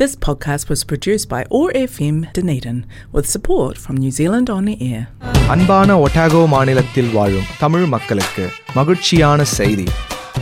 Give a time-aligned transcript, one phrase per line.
[0.00, 2.77] This podcast was produced by ORFM Dunedin
[3.11, 5.01] with support from New Zealand On the Air.
[5.49, 9.85] அன்பான ஒட்டாகோ மாநிலத்தில் வாழும் தமிழ் மக்களுக்கு மகிழ்ச்சியான செய்தி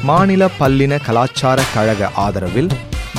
[0.04, 2.70] மாநில பல்லின கலாச்சார கழக ஆதரவில்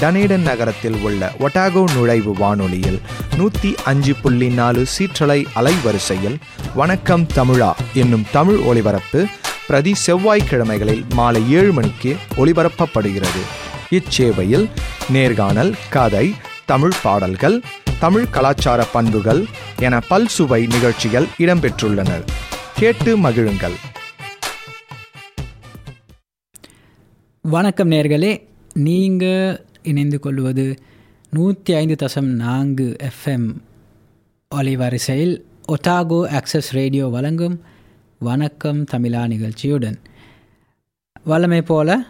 [0.01, 3.01] டனேடன் நகரத்தில் உள்ள ஒட்டாகோ நுழைவு வானொலியில்
[3.37, 6.39] நூற்றி அஞ்சு புள்ளி நாலு சீற்றலை அலைவரிசையில்
[6.75, 7.73] வணக்கம் தமிழா
[8.03, 9.23] என்னும் தமிழ் ஒளிபரப்பு
[9.67, 13.43] பிரதி செவ்வாய்க்கிழமைகளில் மாலை ஏழு மணிக்கு ஒளிபரப்பப்படுகிறது
[13.91, 14.69] இச்சேவையில்
[15.09, 16.35] நேர்காணல் கதை
[16.67, 17.63] தமிழ் பாடல்கள்
[18.01, 19.45] தமிழ் கலாச்சார பண்புகள்
[19.81, 22.23] என பல்சுவை நிகழ்ச்சிகள் இடம்பெற்றுள்ளன.
[22.77, 23.73] கேட்டு மகிழுங்கள்.
[27.41, 28.47] வணக்கம் நேர்களே.
[28.75, 30.83] நீங்கள் இணைந்து கொள்வது
[31.31, 33.57] நூற்றி ஐந்து தசம் நான்கு எஃப்எம்
[34.55, 37.65] ஒலிவரிசையில் ஒட்டாகோ ஆக்சஸ் ரேடியோ வழங்கும்
[38.19, 39.97] வணக்கம் தமிழா நிகழ்ச்சியுடன்.
[41.25, 42.05] வல்லமை போல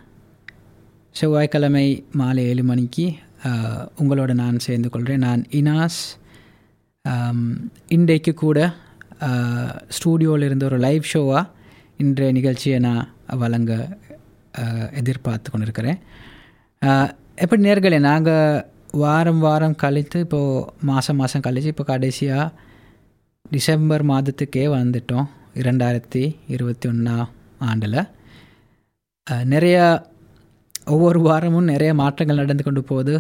[1.15, 1.87] செவ்வாய்க்கிழமை
[2.21, 3.07] மாலை ஏழு மணிக்கு
[4.01, 5.25] உங்களோட நான் சேர்ந்து கொள்கிறேன்.
[5.27, 6.01] நான் இனாஸ்
[7.97, 8.59] இன்றைக்கு கூட
[9.97, 11.49] ஸ்டூடியோவில் இருந்த ஒரு லைவ் ஷோவாக
[12.03, 13.09] இன்றைய நிகழ்ச்சியை நான்
[13.43, 13.73] வழங்க
[15.01, 15.99] எதிர்பார்த்து கொண்டிருக்கிறேன்.
[17.43, 18.65] எப்படி நேர்களே நாங்கள்
[19.03, 22.47] வாரம் வாரம் கழித்து இப்போது மாதம் மாதம் கழித்து இப்போ கடைசியாக
[23.51, 25.29] டிசம்பர் மாதத்துக்கே வந்துட்டோம்
[25.61, 26.23] இரண்டாயிரத்தி
[26.55, 27.29] இருபத்தி ஒன்றாம்
[27.69, 28.01] ஆண்டில்.
[29.55, 29.85] நிறையா
[30.93, 33.15] ஒவ்வொரு வாரமும் நிறைய மாற்றங்கள் நடந்து கொண்டு போகுது.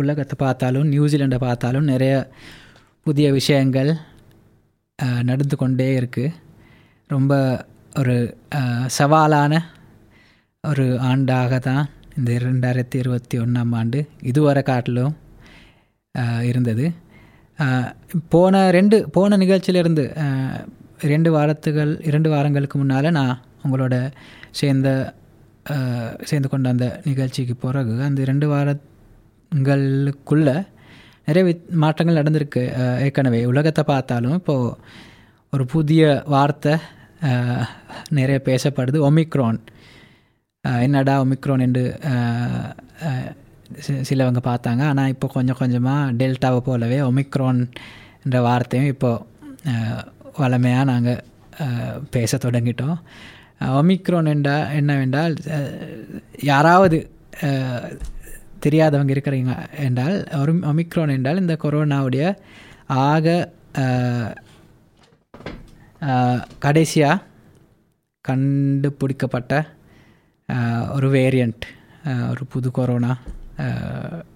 [0.00, 2.14] உலகத்தை பார்த்தாலும் நியூசிலாண்டை பார்த்தாலும் நிறைய
[3.06, 3.90] புதிய விஷயங்கள்
[5.28, 6.36] நடந்து கொண்டே இருக்குது
[7.10, 7.32] ரொம்ப
[8.00, 8.16] ஒரு
[8.98, 9.54] சவாலான
[10.64, 11.84] ஒரு ஆண்டாக தான்
[12.18, 14.00] இந்த ரெண்டாயிரத்தி இருபத்தி ஒன்றாம் ஆண்டு
[14.30, 15.14] இதுவரை காட்டிலும்
[16.50, 16.86] இருந்தது.
[18.34, 20.04] போன ரெண்டு போன நிகழ்ச்சியிலிருந்து
[21.12, 23.94] ரெண்டு வாரத்துகள் இரண்டு வாரங்களுக்கு முன்னால் நான் உங்களோட
[24.60, 24.88] சேர்ந்த
[26.28, 30.48] சேர்ந்து கொண்ட அந்த நிகழ்ச்சிக்கு பிறகு அந்த ரெண்டு வாரங்களுக்குள்ள
[31.26, 32.62] நிறைய வித் மாற்றங்கள் நடந்திருக்கு.
[33.04, 34.74] ஏற்கனவே உலகத்தை பார்த்தாலும் இப்போது
[35.52, 36.02] ஒரு புதிய
[36.34, 36.74] வார்த்தை
[38.18, 38.98] நிறைய பேசப்படுது.
[39.08, 39.60] ஒமிக்ரான்.
[40.86, 41.84] என்னடா ஒமிக்ரான் என்று
[44.08, 44.82] சிலவங்க பார்த்தாங்க.
[44.92, 47.60] ஆனால் இப்போ கொஞ்சம் கொஞ்சமாக டெல்டாவை போலவே ஒமிக்ரோன்
[48.24, 49.24] என்ற வார்த்தையும் இப்போது
[50.40, 51.22] வளமையாக நாங்கள்
[52.14, 52.98] பேச தொடங்கிட்டோம்.
[53.68, 55.34] ஒமிக்ரோன் என்றா என்னவென்றால்
[56.42, 56.98] யாராவது
[58.66, 62.24] தெரியாதவங்க இருக்கிறீங்க என்றால் ஒரு ஒமிக்ரோன் என்றால் இந்த கொரோனாவுடைய
[62.86, 63.52] ஆக
[66.58, 67.22] கடைசியாக
[68.20, 69.52] கண்டுபிடிக்கப்பட்ட
[70.94, 71.64] ஒரு வேரியண்ட்
[72.28, 73.12] ஒரு புது கொரோனா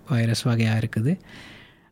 [0.09, 1.13] வைரஸ் வகையாக இருக்குது.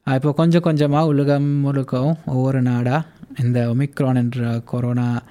[0.04, 3.06] இப்போ கொஞ்சம் கொஞ்சமாக உலகம் முழுக்கவும் ஒவ்வொரு நாடாக
[3.42, 5.22] இந்த ஒமிக்ரான் என்ற கொரோனா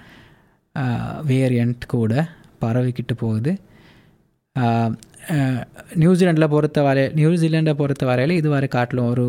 [1.28, 2.14] வேரியண்ட் கூட
[2.62, 3.52] பரவிக்கிட்டு போகுது
[5.96, 9.26] நியூசிலாண்டில் பொறுத்த வரை நியூசிலாண்டை பொறுத்த வரையில் இதுவரை காட்டிலும் ஒரு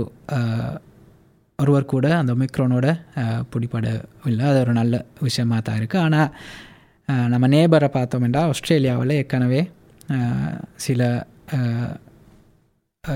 [1.59, 2.87] ஒருவர் கூட அந்த ஒமிக்ரோனோட
[3.51, 9.61] பிடிபடவில்லை அது ஒரு நல்ல விஷயமாக தான் இருக்குது ஆனால் நம்ம நேபரை பார்த்தோம் என்றால் ஆஸ்திரேலியாவில் ஏற்கனவே
[10.77, 11.01] சில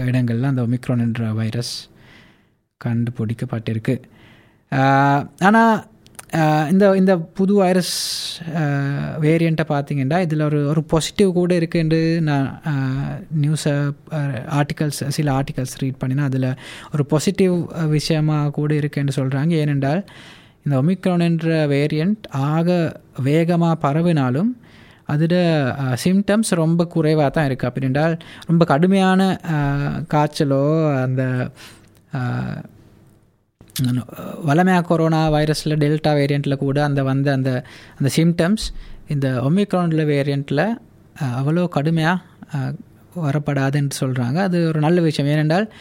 [0.07, 1.75] இடங்களில் அந்த ஒமிக்ரோன் என்ற வைரஸ்
[2.81, 3.95] கண்டுபிடிக்கப்பட்டிருக்கு
[5.41, 5.75] ஆனால்
[6.71, 7.93] இந்த இந்த புது வைரஸ்
[9.19, 12.49] வேரியண்ட்டை பார்த்தீங்கன்னா இதில் ஒரு ஒரு பாசிட்டிவ் கூட இருக்குன்னு நான்
[13.41, 13.75] நியூஸை
[14.51, 16.49] ஆர்டிகல்ஸ் சில ஆர்டிகல்ஸ் ரீட் பண்ணினா அதில்
[16.93, 17.57] ஒரு பாசிட்டிவ்
[17.89, 20.03] விஷயமாக கூட இருக்குன்னு சொல்கிறாங்க ஏனென்றால்
[20.65, 22.79] இந்த ஒமிக்ரான் என்ற வேரியண்ட் ஆக
[23.23, 24.51] வேகமாக பரவினாலும்
[25.07, 25.39] அதில்
[25.95, 28.15] சிம்டம்ஸ் ரொம்ப குறைவாக தான் இருக்குது அப்படின்றால்
[28.47, 29.31] ரொம்ப கடுமையான
[30.09, 30.65] காய்ச்சலோ
[31.03, 31.23] அந்த
[34.45, 37.65] வளமையாக கொரோனா வைரஸில் டெல்டா வேரியண்ட்டில் கூட அந்த வந்த அந்த
[37.99, 38.65] அந்த சிம்டம்ஸ்
[39.09, 40.77] இந்த ஒமிக்ரானில் வேரியண்ட்டில்
[41.21, 42.73] அவ்வளோ கடுமையாக
[43.17, 45.31] வரப்படாதுன்னு சொல்கிறாங்க அது ஒரு நல்ல விஷயம்.
[45.31, 45.73] ஏனென்றால்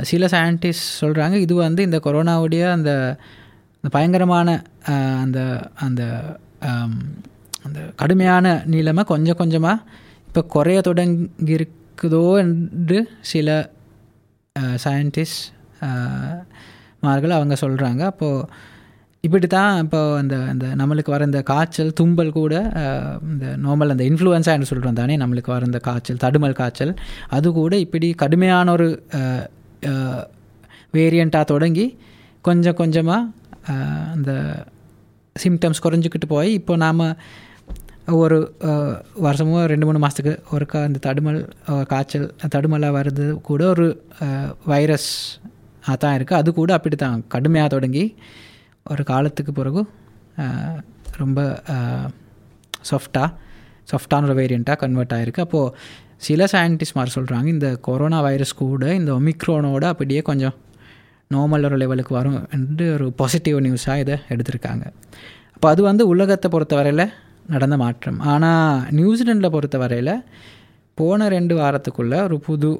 [0.00, 3.16] சில சயின்டிஸ்ட் சொல்கிறாங்க இது வந்து இந்த கொரோனாவுடைய அந்த
[3.90, 4.64] பயங்கரமான
[5.20, 6.02] அந்த அந்த
[7.62, 9.82] அந்த கடுமையான நிலைமை கொஞ்சம் கொஞ்சமாக
[10.26, 13.70] இப்போ குறைய தொடங்கியிருக்குதோ என்று சில
[14.84, 15.52] சயின்டிஸ்ட்
[17.04, 18.46] மார்கள் அவங்க சொல்கிறாங்க அப்போது
[19.24, 22.54] இப்படி தான் இப்போ அந்த அந்த நம்மளுக்கு வர இந்த காய்ச்சல் தும்பல் கூட
[23.30, 26.92] இந்த நார்மல் அந்த இன்ஃப்ளூயன்ஸான்னு சொல்கிறோம் தானே நம்மளுக்கு வர இந்த காய்ச்சல் தடுமல் காய்ச்சல்.
[27.28, 28.88] அது கூட இப்படி கடுமையான ஒரு
[30.94, 31.86] வேரியண்ட்டாக தொடங்கி
[32.44, 33.22] கொஞ்சம் கொஞ்சமாக
[34.12, 34.32] அந்த
[35.36, 37.02] சிம்டம்ஸ் குறைஞ்சிக்கிட்டு போய் இப்போ நாம்
[38.14, 38.38] ஒரு
[39.16, 41.38] வருஷமும் வருஷமோ ரெண்டு மூணு மாதத்துக்கு ஒருக்கா அந்த தடுமல்
[41.86, 43.86] காய்ச்சல் தடுமலாக வர்றது கூட ஒரு
[44.64, 45.10] வைரஸ்
[46.04, 48.04] தான் இருக்குது அது கூட அப்படி தான் கடுமையாக தொடங்கி
[48.82, 49.82] ஒரு காலத்துக்கு பிறகு
[51.16, 51.40] ரொம்ப
[52.90, 53.28] சாஃப்டாக
[53.90, 55.74] சாஃப்டான ஒரு வேரியண்ட்டாக கன்வெர்ட் ஆகிருக்கு அப்போது
[56.16, 60.54] சில சயின்டிஸ்ட் மாதிரி சொல்கிறாங்க இந்த கொரோனா வைரஸ் கூட இந்த ஒமிக்ரோனோட அப்படியே கொஞ்சம்
[61.34, 64.84] நார்மல் ஒரு லெவலுக்கு வரும் என்று ஒரு பாசிட்டிவ் நியூஸாக இதை எடுத்திருக்காங்க.
[65.54, 67.12] அப்போ அது வந்து உலகத்தை பொறுத்தவரையில்
[67.46, 68.18] நடந்த மாற்றம்.
[68.20, 70.14] ஆனால் நியூசிலாண்டில் பொறுத்தவரையில்
[70.94, 72.70] போன ரெண்டு வாரத்துக்குள்ளே ஒரு புது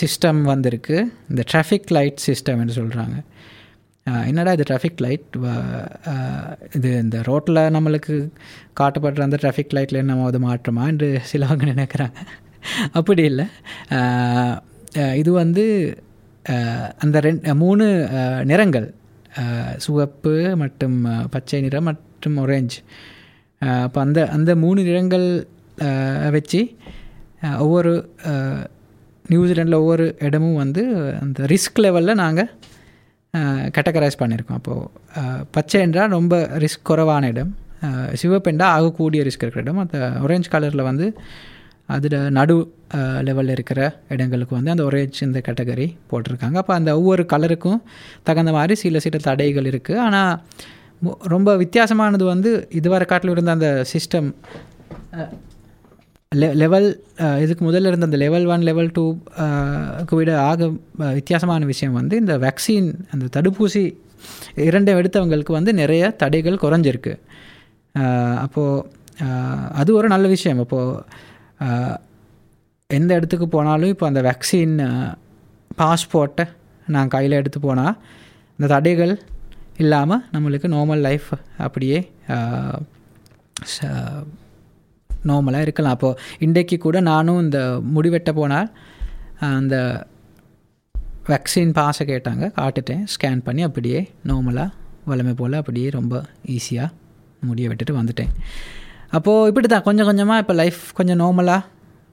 [0.00, 0.96] சிஸ்டம் வந்திருக்கு.
[1.30, 3.16] இந்த ட்ராஃபிக் லைட் சிஸ்டம் என்று சொல்கிறாங்க
[4.28, 5.36] என்னடா இது ட்ராஃபிக் லைட்
[6.76, 8.14] இது இந்த ரோட்டில் நம்மளுக்கு
[8.80, 12.18] காட்டப்படுற அந்த ட்ராஃபிக் லைட்டில் என்ன அது மாற்றமா என்று சிலவங்க நினைக்கிறாங்க.
[12.98, 13.46] அப்படி இல்லை.
[15.20, 15.64] இது வந்து
[17.04, 17.86] அந்த ரெண்டு மூணு
[18.50, 18.88] நிறங்கள்.
[19.84, 20.98] சிவப்பு மற்றும்
[21.30, 22.76] பச்சை நிறம் மற்றும் ஒரேஞ்ச்
[23.84, 25.26] அப்போ அந்த அந்த மூணு நிறங்கள்
[26.36, 26.60] வச்சு
[27.64, 27.92] ஒவ்வொரு
[29.30, 30.82] நியூசிலாண்டில் ஒவ்வொரு இடமும் வந்து
[31.22, 32.50] அந்த ரிஸ்க் லெவலில் நாங்கள்
[33.76, 36.34] கேட்டகரைஸ் பண்ணியிருக்கோம் அப்போது பச்சை என்றால் ரொம்ப
[36.64, 37.52] ரிஸ்க் குறைவான இடம்.
[38.20, 39.80] சிவப்பெண்டா ஆகக்கூடிய ரிஸ்க் இருக்கிற இடம்.
[39.84, 41.06] அந்த ஒரேஞ்ச் கலரில் வந்து
[41.94, 42.56] அதில் நடு
[43.28, 43.80] லெவலில் இருக்கிற
[44.14, 46.56] இடங்களுக்கு வந்து அந்த ஒரேஞ்ச் இந்த கேட்டகரி போட்டிருக்காங்க.
[46.62, 47.80] அப்போ அந்த ஒவ்வொரு கலருக்கும்
[48.28, 50.34] தகுந்த மாதிரி சில சில தடைகள் இருக்குது ஆனால்
[51.34, 54.28] ரொம்ப வித்தியாசமானது வந்து இதுவரை காட்டில் இருந்த அந்த சிஸ்டம்
[56.32, 61.92] லெவல் uh, இதுக்கு முதல்ல இருந்த அந்த லெவல் ஒன் லெவல் டூக்கு விட ஆக uh, வித்தியாசமான விஷயம்
[61.92, 63.94] வந்து இந்த வேக்சின் அந்த தடுப்பூசி
[64.54, 67.14] இரண்டும் எடுத்தவங்களுக்கு வந்து நிறைய தடைகள் குறைஞ்சிருக்கு.
[67.94, 69.00] Uh, அப்போது
[69.72, 70.58] அது ஒரு நல்ல விஷயம்.
[70.58, 71.98] அப்போது
[72.86, 74.74] எந்த இடத்துக்கு போனாலும் இப்போ அந்த வேக்சின்
[75.78, 76.46] பாஸ்போர்ட்டை
[76.86, 77.96] நான் கையில் எடுத்து போனால்
[78.58, 79.20] இந்த தடைகள்
[79.76, 81.98] இல்லாமல் நம்மளுக்கு நார்மல் லைஃப் அப்படியே
[85.30, 85.96] நார்மலாக இருக்கலாம்.
[85.96, 87.60] அப்போது இன்றைக்கு கூட நானும் இந்த
[87.96, 88.68] முடிவெட்ட போனால்
[89.56, 89.76] அந்த
[91.30, 92.44] வேக்சின் பாஸை கேட்டாங்க.
[92.60, 93.02] காட்டுட்டேன்.
[93.14, 94.68] ஸ்கேன் பண்ணி அப்படியே நார்மலாக
[95.10, 96.14] வளமை போல் அப்படியே ரொம்ப
[96.56, 96.88] ஈஸியாக
[97.48, 98.32] முடிய விட்டுட்டு வந்துட்டேன்.
[99.16, 101.68] அப்போது இப்படி தான் கொஞ்சம் கொஞ்சமாக இப்போ லைஃப் கொஞ்சம் நார்மலாக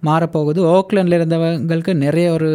[0.07, 0.59] மாறப்போகுது.
[0.75, 2.49] ஓக்லண்டில் இருந்தவங்களுக்கு நிறைய ஒரு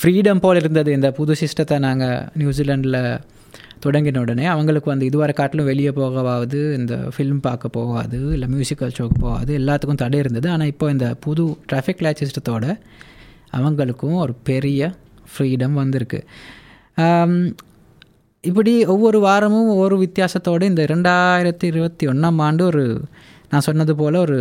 [0.00, 0.90] ஃப்ரீடம் போல் இருந்தது.
[0.98, 2.98] இந்த புது சிஸ்டத்தை நாங்கள் நியூசிலாண்டில்
[3.84, 9.18] தொடங்கின உடனே அவங்களுக்கு வந்து இதுவரை காட்டிலும் வெளியே போகவாது இந்த ஃபிலிம் பார்க்க போகாது இல்லை மியூசிக்கல் ஷோக்கு
[9.26, 10.48] போகாது எல்லாத்துக்கும் தடை இருந்தது.
[10.54, 12.64] ஆனால் இப்போ இந்த புது ட்ராஃபிக் லைட் சிஸ்டத்தோட
[13.58, 14.90] அவங்களுக்கும் ஒரு பெரிய
[15.32, 16.20] ஃப்ரீடம் வந்திருக்கு.
[18.44, 22.84] இப்படி ஒவ்வொரு வாரமும் ஒவ்வொரு வித்தியாசத்தோடு இந்த ரெண்டாயிரத்தி இருபத்தி ஒன்றாம் ஆண்டு ஒரு
[23.50, 24.38] நான் சொன்னது போல் ஒரு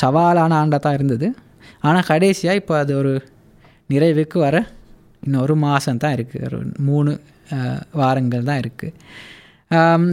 [0.00, 1.28] சவாலான ஆண்டாக தான் இருந்தது.
[1.88, 3.12] ஆனால் கடைசியாக இப்போ அது ஒரு
[3.92, 4.56] நிறைவுக்கு வர
[5.24, 6.58] இன்னும் ஒரு மாதம் தான் இருக்குது ஒரு
[6.88, 7.12] மூணு
[8.00, 8.96] வாரங்கள் தான் இருக்குது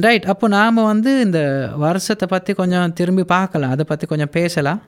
[0.06, 1.40] ரைட் அப்போ நாம் வந்து இந்த
[1.84, 3.74] வருஷத்தை பற்றி கொஞ்சம் திரும்பி பார்க்கலாம்.
[3.76, 4.82] அதை பற்றி கொஞ்சம் பேசலாம்.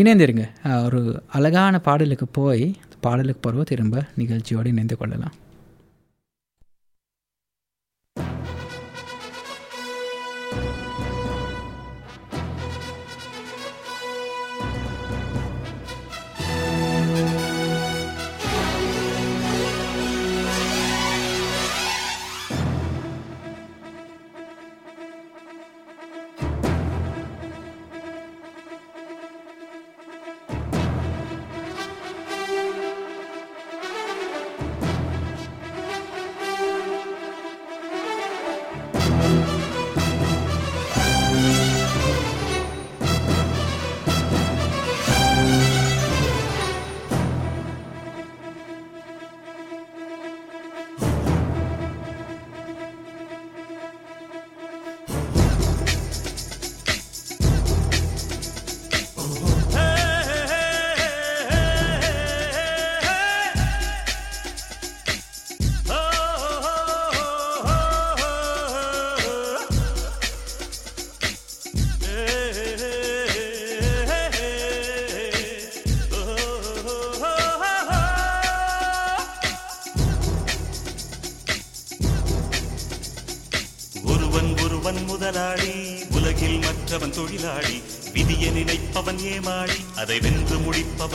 [0.00, 0.44] இணைந்திருங்க.
[0.86, 1.00] ஒரு
[1.36, 2.64] அழகான பாடலுக்கு போய்
[3.06, 5.36] பாடலுக்கு போகிறவோ திரும்ப நிகழ்ச்சியோடு இணைந்து கொள்ளலாம்.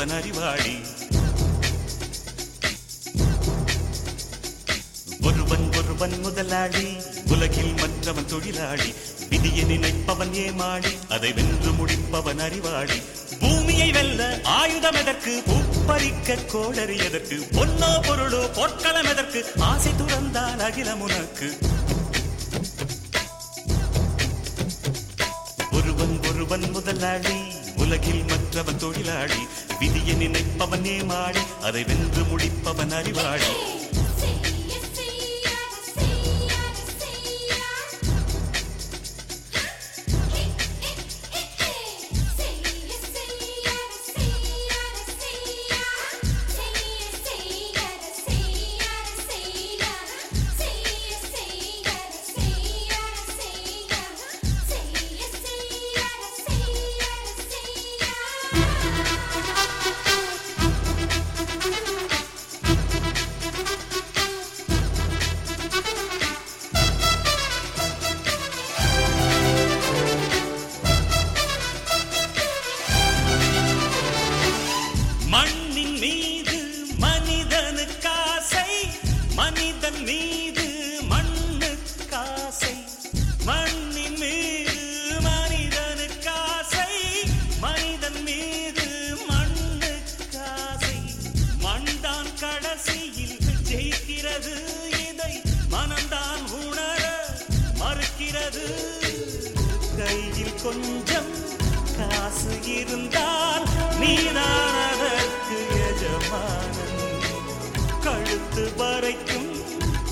[0.06, 0.74] முடிப்பவன் அறிவாளி
[5.22, 6.86] ஒருவன் ஒருவன் முதலாளி
[7.30, 8.90] உலகில் மற்றவன் தொழிலாளி
[9.30, 13.00] விதியை நினைப்பவன் ஏமாளி அதை வென்று முடிப்பவன் அறிவாளி.
[13.40, 14.22] பூமியை வெல்ல
[14.58, 15.34] ஆயுதம் எதற்கு?
[15.48, 17.38] பூப்பறிக்க கோடரி எதற்கு?
[17.58, 19.42] பொன்னோ பொருளோ பொற்களம் எதற்கு?
[19.64, 21.50] ஆசை துறந்தால் அகிலம் உனக்கு.
[25.72, 27.38] ஒருவன் ஒருவன் முதலாளி
[27.78, 29.42] உலகில் மற்றவன் தொழிலாளி
[29.80, 33.75] விதியை நினைப்பவனே மாடி அதை வென்று முடிப்பவன் அறிவாளி.
[102.96, 103.66] இருந்தால்
[104.00, 106.94] நீதான் அதற்கு எஜமானன்.
[108.02, 109.50] கழுத்து வரைக்கும்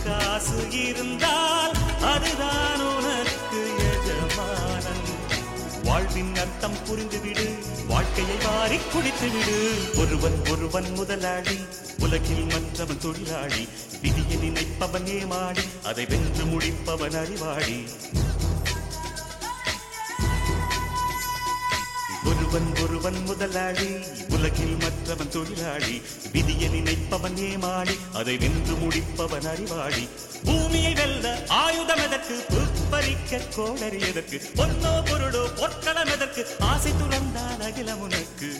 [0.03, 1.71] காசு இருந்தால்
[2.01, 3.61] அதுதான் உனக்கு
[3.91, 5.05] எஜமானன்.
[5.83, 7.47] வாழ்வின் அர்த்தம் புரிந்துவிடு
[7.87, 9.57] வாழ்க்கையை வாரி குடித்துவிடு.
[9.99, 11.57] ஒருவன் ஒருவன் முதலாளி
[11.99, 13.67] உலகில் மற்றவன் தொழிலாளி.
[14.01, 17.87] விதியை நினைப்பவன் ஏமாடி அதை வென்று முடிப்பவன் அறிவாளி.
[22.53, 23.87] ஒருவன் ஒருவன் முதலாளி
[24.29, 30.07] உலகில் மற்றவன் தொழிலாளி விதியை நினைப்பவன் ஏமாளி அதை வென்று முடிப்பவன் அறிவாளி.
[30.43, 32.35] பூமியை வெல்ல ஆயுதம் எதற்கு?
[32.89, 34.41] பறிக்க கோடரி எதற்கு?
[34.55, 36.45] பொன்னோ பொருளோ பொற்களம் எதற்கு?
[36.59, 38.51] ஆசை துறந்தால் அகிலம் உனக்கு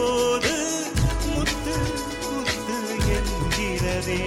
[0.00, 0.54] போது
[1.34, 1.76] முத்து
[2.34, 2.78] முத்து
[3.16, 4.22] என்கிறதே.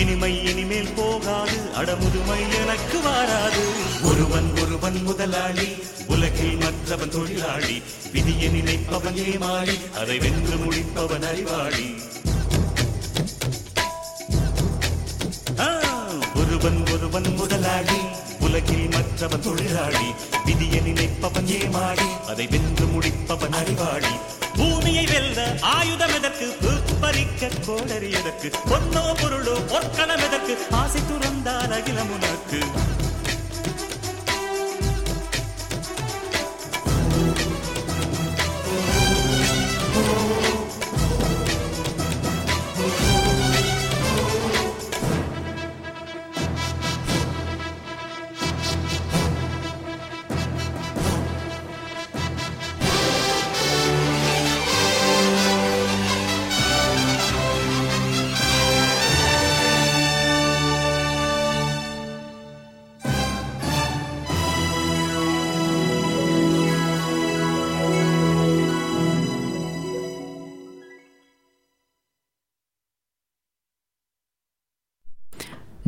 [0.00, 3.64] இனிமை இனிமேல் போகாது அடமுதுமை எனக்கு வாராது.
[4.10, 5.68] ஒருவன் ஒருவன் முதலாளி
[6.14, 7.76] உலகில் மற்றவன் தொழிலாளி.
[8.12, 11.88] விதியை நினைப்பவன் ஏமாளி அதை வென்று முடிப்பவன் அறிவாளி.
[16.40, 17.98] ஒருவன் ஒருவன் முதலாளி
[18.46, 20.08] உலகில் மற்றவன் தொழிலாளி.
[20.46, 24.14] விதியை நினைப்பவன் ஏமாளி அதை வென்று முடிப்பவன் அறிவாளி.
[25.60, 26.56] ஆயுதம் எதற்கு?
[27.00, 28.50] பறிக்க கோடரி எதற்கு?
[28.68, 30.58] பொன்னோ பொருளோ பொற்களம் எதற்கு?
[30.70, 32.60] ஆசை துறந்தால் அகிலம் உனக்கு.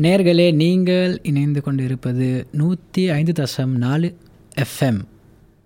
[0.01, 4.17] நேர்களே நீங்கள் இணைந்து கொண்டிருப்பது நூற்றி ஐந்து தசம் நாலு
[4.55, 5.01] எஃப்எம்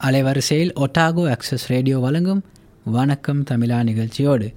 [0.03, 2.43] அலைவரிசையில் ஒட்டாகோ அக்சஸ் ரேடியோ வழங்கும்
[2.83, 4.53] வணக்கம் தமிழா நிகழ்ச்சியோடு.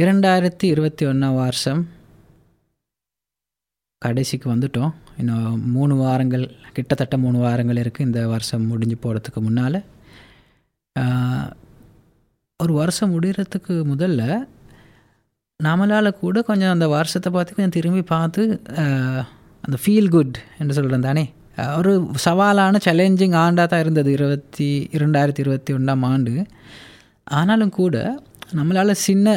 [0.00, 1.88] இரண்டாயிரத்தி இருபத்தி ஒன்றாம் வருஷம்
[3.98, 4.94] கடைசிக்கு வந்துட்டோம்.
[5.18, 9.84] இன்னும் மூணு வாரங்கள் கிட்டத்தட்ட மூணு வாரங்கள் இருக்குது இந்த வருஷம் முடிஞ்சு போகிறதுக்கு முன்னால்.
[12.56, 14.48] ஒரு வருஷம் முடிகிறதுக்கு முதல்ல
[15.66, 18.42] நம்மளால் கூட கொஞ்சம் அந்த வருஷத்தை பார்த்து கொஞ்சம் திரும்பி பார்த்து
[19.64, 21.24] அந்த ஃபீல் குட் என்று சொல்கிறேன் தானே?
[21.76, 21.92] ஒரு
[22.24, 26.34] சவாலான சேலஞ்சிங் ஆண்டாக தான் இருந்தது இருபத்தி இரண்டாயிரத்தி இருபத்தி ஒன்றாம் ஆண்டு.
[27.30, 27.96] ஆனாலும் கூட
[28.54, 29.28] நம்மளால் சின்ன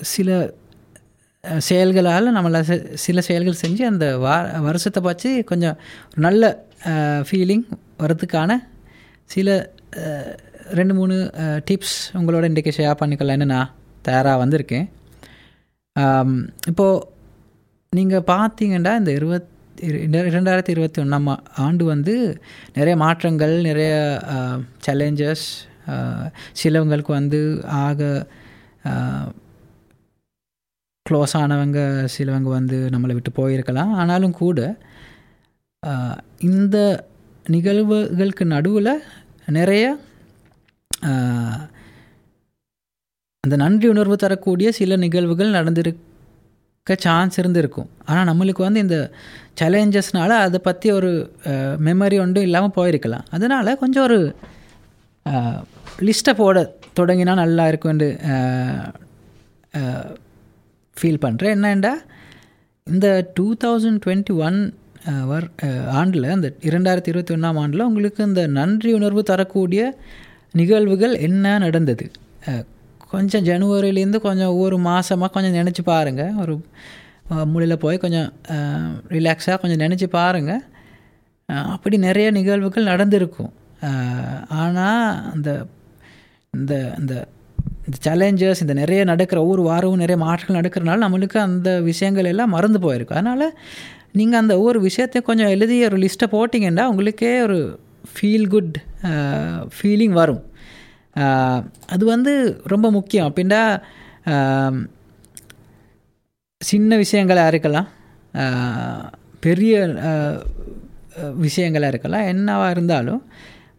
[0.00, 0.30] சில
[1.58, 5.76] செயல்களால் நம்மளை செ- சில செயல்கள் செஞ்சு அந்த வா வருஷத்தை பார்த்து கொஞ்சம்
[6.10, 6.44] ஒரு நல்ல
[7.28, 7.64] ஃபீலிங்
[7.98, 8.52] வரதுக்கான
[9.24, 9.48] சில
[10.70, 13.70] ரெண்டு மூணு டிப்ஸ் உங்களோட இன்றைக்கி ஷேர் பண்ணிக்கலாம்னு நான்
[14.02, 14.88] தயாராக வந்திருக்கேன்.
[16.66, 17.06] இப்போது
[17.90, 19.48] நீங்கள் பார்த்தீங்கன்னா இந்த இருபத்
[19.80, 22.42] இரு- இந்த இரண்டாயிரத்தி இருபத்தி ஒன்றாம் ஆண்டு வந்து
[22.74, 24.20] நிறைய மாற்றங்கள் நிறைய
[24.86, 25.44] சேலஞ்சஸ்
[26.64, 28.26] சிலவங்களுக்கு வந்து ஆக
[31.10, 33.92] க்ளோஸ் ஆனவங்க சிலவங்க வந்து நம்மளை விட்டு போயிருக்கலாம்.
[33.92, 34.76] ஆனாலும் கூட
[36.38, 37.06] இந்த
[37.48, 39.02] நிகழ்வுகளுக்கு நடுவில்
[39.46, 39.96] நிறைய
[43.44, 47.88] அந்த நன்றி உணர்வு தரக்கூடிய சில நிகழ்வுகள் நடந்திருக்க சான்ஸ் இருந்திருக்கும்.
[48.08, 48.98] ஆனால் நம்மளுக்கு வந்து இந்த
[49.60, 51.10] சேலஞ்சஸ்னால் அதை பற்றி ஒரு
[51.86, 53.26] மெமரி ஒன்றும் இல்லாமல் போயிருக்கலாம்.
[53.36, 54.18] அதனால் கொஞ்சம் ஒரு
[56.08, 56.58] லிஸ்ட்டை போட
[56.98, 58.08] தொடங்கினா நல்லா இருக்கும்னு
[60.96, 61.94] ஃபீல் பண்ணுறேன் என்னண்டா
[62.86, 64.58] இந்த டூ தௌசண்ட் டுவெண்ட்டி ஒன்
[65.30, 65.46] வர்
[66.00, 69.82] ஆண்டில் அந்த இரண்டாயிரத்தி இருபத்தி ஒன்றாம் ஆண்டில் உங்களுக்கு இந்த நன்றி உணர்வு தரக்கூடிய
[70.54, 72.06] நிகழ்வுகள் என்ன நடந்தது?
[73.12, 76.54] கொஞ்சம் ஜனவரிலேருந்து கொஞ்சம் ஒவ்வொரு மாதமாக கொஞ்சம் நினச்சி பாருங்கள் ஒரு
[77.52, 78.28] மூலையில் போய் கொஞ்சம்
[79.16, 80.62] ரிலாக்ஸாக கொஞ்சம் நினச்சி பாருங்கள்
[81.74, 83.52] அப்படி நிறைய நிகழ்வுகள் நடந்திருக்கும்.
[84.60, 85.50] ஆனால் அந்த
[86.54, 87.14] இந்த இந்த
[87.86, 92.78] இந்த சேலஞ்சஸ் இந்த நிறைய நடக்கிற ஒவ்வொரு வாரமும் நிறைய மாற்றங்கள் நடக்கிறனால நம்மளுக்கு அந்த விஷயங்கள் எல்லாம் மறந்து
[92.84, 93.18] போயிருக்கும்.
[93.18, 93.46] அதனால்
[94.18, 97.58] நீங்கள் அந்த ஒவ்வொரு விஷயத்தையும் கொஞ்சம் எழுதி ஒரு லிஸ்ட்டை போட்டிங்கன்னா உங்களுக்கே ஒரு
[98.18, 98.76] ஃபீல் குட்
[99.78, 100.42] ஃபீலிங் வரும்.
[101.16, 102.32] Uh, அது வந்து
[102.66, 103.28] ரொம்ப முக்கியம்.
[103.28, 103.60] அப்படின்னா
[104.32, 104.76] um,
[106.60, 107.88] சின்ன விஷயங்களாக இருக்கலாம்.
[108.34, 109.00] Uh,
[109.40, 109.74] பெரிய
[110.10, 110.36] uh,
[111.46, 112.26] விஷயங்களாக இருக்கலாம்.
[112.32, 113.22] என்னவாக இருந்தாலும்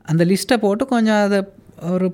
[0.06, 1.40] அந்த லிஸ்ட்டை போட்டு கொஞ்சம் அதை
[1.94, 2.08] ஒரு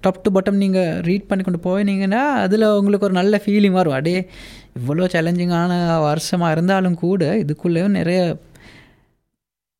[0.00, 3.96] டாப் டு பாட்டம் நீங்கள் ரீட் பண்ணி கொண்டு போயினீங்கன்னா அதில் உங்களுக்கு ஒரு நல்ல ஃபீலிங் வரும்.
[3.98, 4.16] அடே
[4.80, 8.20] இவ்வளோ சேலஞ்சிங்கான வருஷமாக இருந்தாலும் கூட இதுக்குள்ளேயும் நிறைய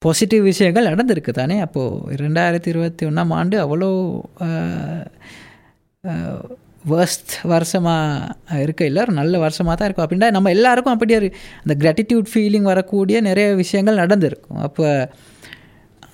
[0.05, 1.57] பாசிட்டிவ் விஷயங்கள் நடந்திருக்கு தானே?
[1.67, 3.89] அப்போது ரெண்டாயிரத்தி இருபத்தி ஒன்றாம் ஆண்டு அவ்வளோ
[6.91, 10.07] வேர்ஸ்ட் வருஷமாக இருக்க எல்லோரும் ஒரு நல்ல வருஷமாக தான் இருக்கும்.
[10.07, 11.29] அப்படின்னா நம்ம எல்லாருக்கும் அப்படியே ஒரு
[11.63, 14.61] அந்த கிராட்டிடியூட் ஃபீலிங் வரக்கூடிய நிறைய விஷயங்கள் நடந்திருக்கும்.
[14.67, 14.87] அப்போ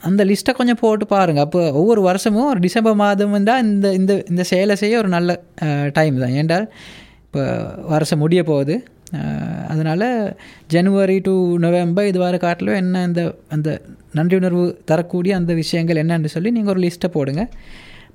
[0.09, 4.42] அந்த லிஸ்ட்டை கொஞ்சம் போட்டு பாருங்கள் அப்போ ஒவ்வொரு வருஷமும் ஒரு டிசம்பர் மாதம் தான் இந்த இந்த இந்த
[4.53, 5.31] செயலை செய்ய ஒரு நல்ல
[5.99, 6.35] டைம் தான்.
[6.40, 6.66] ஏண்டால்
[7.27, 7.42] இப்போ
[7.92, 8.75] வருஷம் முடிய போகுது.
[9.72, 10.07] அதனால்
[10.75, 13.22] ஜனவரி டு நவம்பர் இது வர காட்டிலும் என்ன இந்த
[13.55, 13.68] அந்த
[14.18, 17.42] நன்றி உணர்வு தரக்கூடிய அந்த விஷயங்கள் என்னன்னு சொல்லி நீங்கள் ஒரு லிஸ்ட்டை போடுங்க.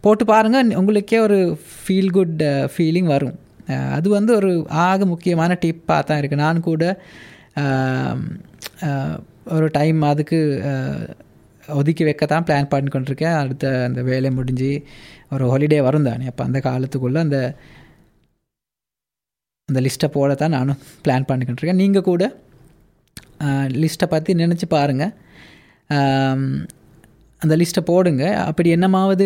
[0.06, 1.38] போட்டு பாருங்கள் உங்களுக்கே ஒரு
[1.78, 2.42] ஃபீல் குட்
[2.74, 3.36] ஃபீலிங் வரும்.
[3.98, 4.52] அது வந்து ஒரு
[4.88, 6.84] ஆக முக்கியமான டிப்பாக தான் இருக்குது நான் கூட
[9.56, 10.40] ஒரு டைம் அதுக்கு
[11.68, 14.70] ஒதுக்கி வைக்க தான் பிளான் பண்ணி கொண்டிருக்கேன் அடுத்த அந்த வேலை முடிஞ்சு
[15.36, 17.40] ஒரு ஹாலிடே வரும் தானே அப்போ அந்த காலத்துக்குள்ளே அந்த
[19.70, 22.24] அந்த லிஸ்ட்டை போட தான் நானும் பிளான் பண்ணிக்கிட்டு இருக்கேன் நீங்கள் கூட
[23.82, 25.14] லிஸ்ட்டை பற்றி நினச்சி பாருங்கள்
[27.42, 28.24] அந்த லிஸ்ட்டை போடுங்க.
[28.50, 29.26] அப்படி என்னமாவது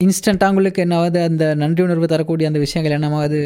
[0.00, 3.38] இன்ஸ்டண்ட்டாக உங்களுக்கு என்னாவது அந்த நன்றி உணர்வு தரக்கூடிய அந்த விஷயங்கள் என்னமாவது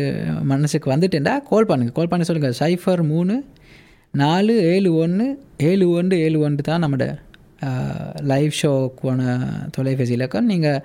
[0.53, 3.37] மனசுக்கு வந்துட்டுண்டா கால் பண்ணுங்கள் கால் பண்ணி சொல்லுங்கள் சைஃபர் மூணு
[4.23, 5.27] நாலு ஏழு ஒன்று
[5.69, 7.07] ஏழு ஒன்று ஏழு ஒன்று தான் நம்மளோட
[8.33, 9.21] லைவ் ஷோக்கான
[9.77, 10.51] தொலைபேசி இலக்கம்.
[10.53, 10.83] நீங்கள்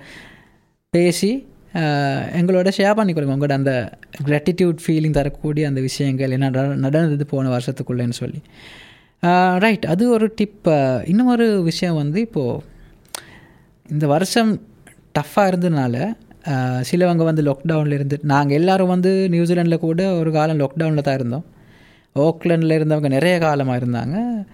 [0.92, 1.30] பேசி
[1.74, 3.36] எங்களோட ஷேர் பண்ணிக்கொள்ளுங்க.
[3.36, 3.90] உங்களோட அந்த
[4.24, 8.42] கிராட்டிடியூட் ஃபீலிங் தரக்கூடிய அந்த விஷயங்கள் என்ன நட- நடந்தது போன வருஷத்துக்குள்ளேன்னு சொல்லி.
[9.58, 10.68] ரைட் அது ஒரு டிப்
[11.04, 12.62] இன்னும் ஒரு விஷயம் வந்து இப்போது
[13.90, 14.62] இந்த வருஷம்
[15.18, 16.12] டஃப்பாக இருந்ததுனால
[16.90, 21.44] சிலவங்க வந்து லாக்டவுனில் இருந்து நாங்கள் எல்லாரும் வந்து நியூசிலாண்டில் கூட ஒரு காலம் லாக்டவுனில் தான் இருந்தோம்.
[22.14, 24.44] ஓக்லண்டில் இருந்தவங்க நிறைய காலமாக இருந்தாங்க.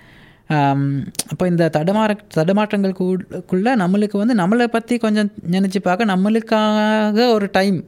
[0.47, 7.85] அப்போ இந்த தடுமாற தடுமாற்றங்களுக்குள்ளே நம்மளுக்கு வந்து நம்மளை பற்றி கொஞ்சம் நினச்சி பார்க்க நம்மளுக்காக ஒரு டைம்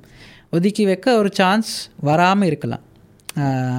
[0.50, 2.84] ஒதுக்கி வைக்க ஒரு சான்ஸ் வராமல் இருக்கலாம்.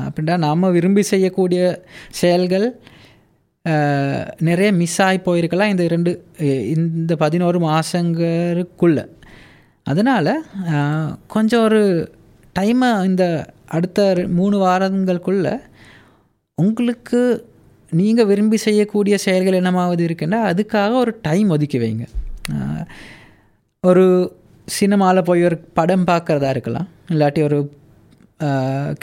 [0.07, 2.79] அப்படின்னா நாம் விரும்பி செய்யக்கூடிய செயல்கள்
[4.39, 6.25] நிறைய மிஸ் ஆகி போயிருக்கலாம் இந்த ரெண்டு
[6.75, 9.09] இந்த பதினோரு மாதங்களுக்குள்ள
[9.83, 10.45] அதனால்
[11.27, 12.11] கொஞ்சம் ஒரு
[12.59, 15.61] டைமை இந்த அடுத்த மூணு வாரங்களுக்குள்ள
[16.55, 17.21] உங்களுக்கு
[17.99, 22.05] நீங்கள் விரும்பி செய்யக்கூடிய செயல்கள் என்னமாவது இருக்குன்னா அதுக்காக ஒரு டைம் ஒதுக்கி வைங்க.
[23.83, 24.05] ஒரு
[24.77, 27.59] சினிமாவில் போய் ஒரு படம் பார்க்குறதா இருக்கலாம் இல்லாட்டி ஒரு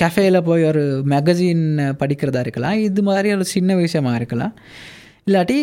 [0.00, 1.64] கஃபேயில் போய் ஒரு மேகசின்
[2.00, 4.52] படிக்கிறதா இருக்கலாம் இது மாதிரி ஒரு சின்ன விஷயமா இருக்கலாம்.
[5.28, 5.58] இல்லாட்டி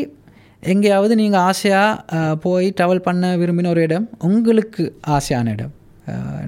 [0.72, 4.84] எங்கேயாவது நீங்கள் ஆசையாக போய் ட்ராவல் பண்ண விரும்பின ஒரு இடம் உங்களுக்கு
[5.18, 5.74] ஆசையான இடம்.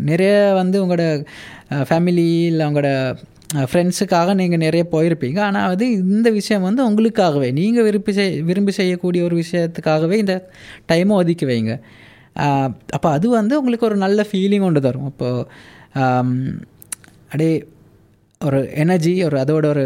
[0.09, 1.05] நிறைய வந்து உங்களோட
[1.89, 2.89] ஃபேமிலி இல்லை உங்களோட
[3.69, 5.39] ஃப்ரெண்ட்ஸுக்காக நீங்கள் நிறைய போயிருப்பீங்க.
[5.47, 7.49] ஆனால் வந்து இந்த விஷயம் வந்து உங்களுக்காகவே.
[7.59, 10.35] நீங்கள் விரும்பி செய் விரும்பி செய்யக்கூடிய ஒரு விஷயத்துக்காகவே இந்த
[10.91, 11.75] டைமை ஒதுக்கி வைங்க.
[12.95, 15.07] அப்போ அது வந்து உங்களுக்கு ஒரு நல்ல ஃபீலிங் கொண்டு தரும்.
[15.11, 15.45] அப்போது
[17.25, 17.53] அப்படியே
[18.41, 19.85] ஒரு எனர்ஜி ஒரு அதோட ஒரு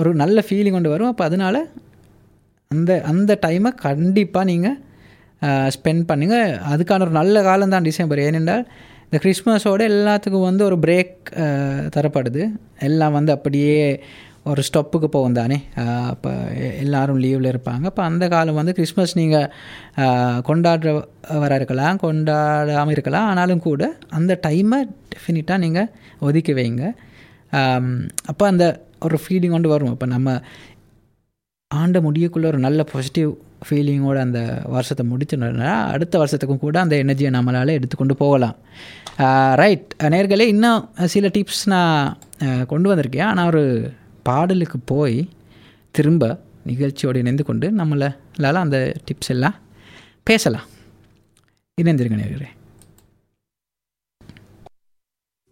[0.00, 1.10] ஒரு நல்ல ஃபீலிங் கொண்டு வரும்.
[1.12, 1.60] அப்போ அதனால்
[2.70, 4.78] அந்த அந்த டைமை கண்டிப்பாக நீங்கள்
[5.76, 8.20] ஸ்பெண்ட் பண்ணுங்கள் அதுக்கான ஒரு நல்ல காலம் தான் டிசம்பர்.
[8.28, 8.64] ஏனென்றால்
[9.10, 11.14] இந்த கிறிஸ்மஸோட எல்லாத்துக்கும் வந்து ஒரு பிரேக்
[11.94, 12.42] தரப்படுது.
[12.88, 13.72] எல்லாம் வந்து அப்படியே
[14.50, 15.56] ஒரு ஸ்டொப்புக்கு போகும் தானே?
[16.12, 16.30] அப்போ
[16.82, 17.84] எல்லாரும் லீவில் இருப்பாங்க.
[17.90, 19.48] அப்போ அந்த காலம் வந்து கிறிஸ்மஸ் நீங்கள்
[20.48, 20.92] கொண்டாடுற
[21.42, 23.26] வர இருக்கலாம் கொண்டாடாமல் இருக்கலாம்.
[23.32, 24.80] ஆனாலும் கூட அந்த டைமை
[25.14, 25.90] டெஃபினட்டாக நீங்கள்
[26.28, 26.84] ஒதுக்கி வைங்க.
[28.32, 28.64] அப்போ அந்த
[29.06, 29.92] ஒரு ஃபீலிங் கொண்டு வரும்.
[29.96, 30.38] இப்போ நம்ம
[31.70, 33.30] ஆண்ட முடியக்குள்ளே ஒரு நல்ல பாசிட்டிவ்
[33.66, 34.40] ஃபீலிங்கோட அந்த
[34.74, 38.56] வருஷத்தை முடிச்சுனா அடுத்த வருஷத்துக்கும் கூட அந்த எனர்ஜியை நம்மளால் எடுத்துக்கொண்டு போகலாம்.
[39.62, 42.18] ரைட் நேர்களே இன்னும் சில டிப்ஸ் நான்
[42.72, 43.28] கொண்டு வந்திருக்கேன்.
[43.30, 43.64] ஆனால் ஒரு
[44.28, 45.18] பாடலுக்கு போய்
[45.98, 46.32] திரும்ப
[46.70, 49.58] நிகழ்ச்சியோடு இணைந்து கொண்டு நம்மளால் அந்த டிப்ஸ் எல்லாம்
[50.30, 50.66] பேசலாம்.
[51.82, 52.50] இணைந்திருக்க நேர்களே.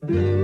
[0.02, 0.37] நினைவோ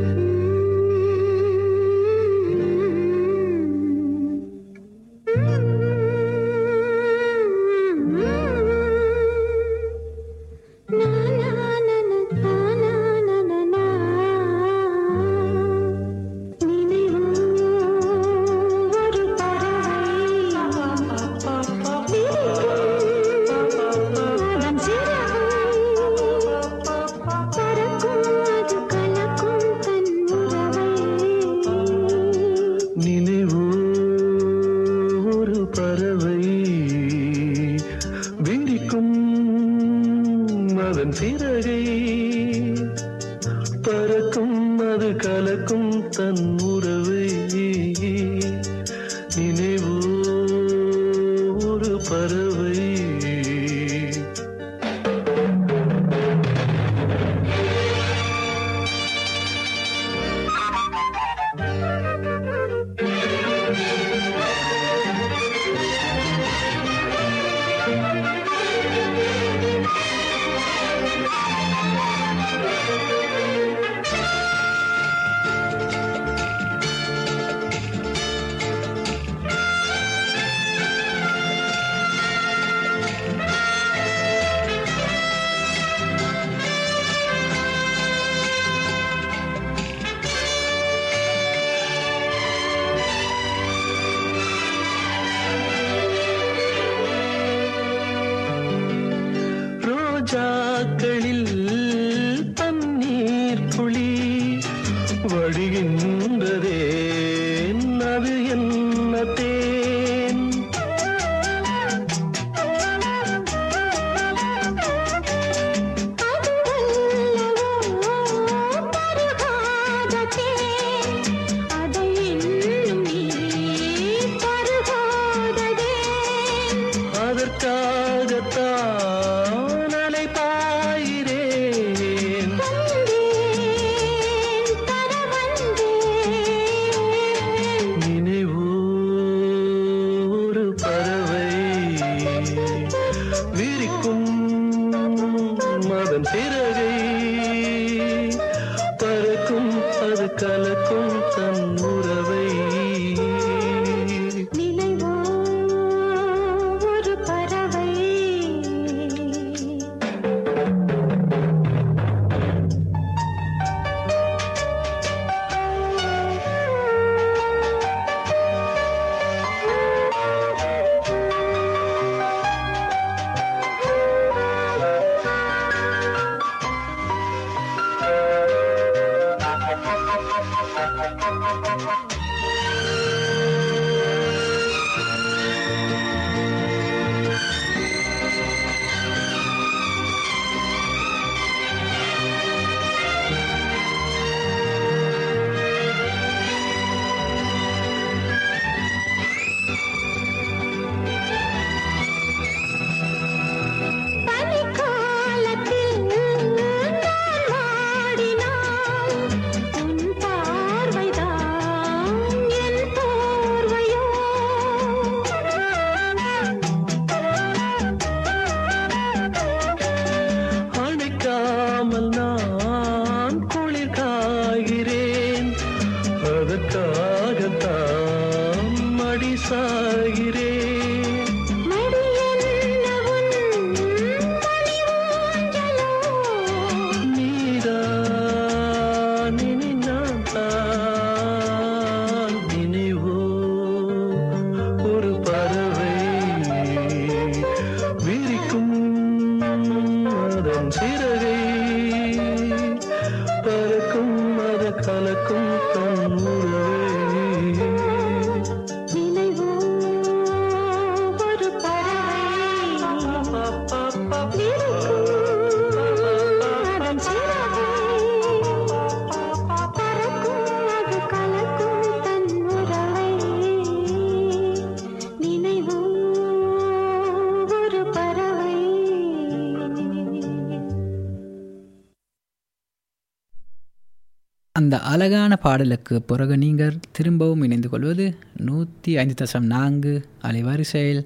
[284.94, 288.06] அழகான பாடலுக்கு பிறகு நீங்கள் திரும்பவும் இணைந்து கொள்வது
[288.46, 289.92] நூற்றி ஐந்து தசம் நான்கு
[290.28, 291.00] அலைவரிசையில்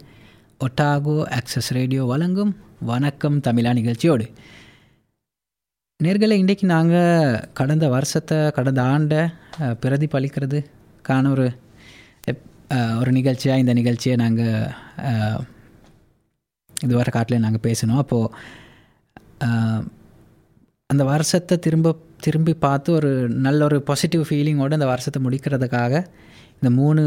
[0.64, 2.52] ஒட்டாகோ ஆக்சஸ் ரேடியோ வழங்கும்
[2.90, 4.26] வணக்கம் தமிழா நிகழ்ச்சியோடு.
[6.00, 9.20] நேர்களை இன்றைக்கு நாங்கள் கடந்த வருஷத்தை கடந்த ஆண்டை
[9.58, 10.60] பிரதிபலிக்கிறதுக்கான பிரதிபலிக்கிறது
[11.08, 11.46] காண ஒரு
[13.00, 14.66] ஒரு நிகழ்ச்சியாக இந்த நிகழ்ச்சியை நாங்கள்
[16.86, 18.02] இதுவரை காட்டில் நாங்கள் பேசினோம்.
[18.04, 18.32] அப்போது
[20.98, 21.88] அந்த வருஷத்தை திரும்ப
[22.24, 23.10] திரும்பி பார்த்து ஒரு
[23.44, 25.92] நல்ல ஒரு பாசிட்டிவ் ஃபீலிங்கோடு அந்த வருஷத்தை முடிக்கிறதுக்காக
[26.56, 27.02] இந்த மூணு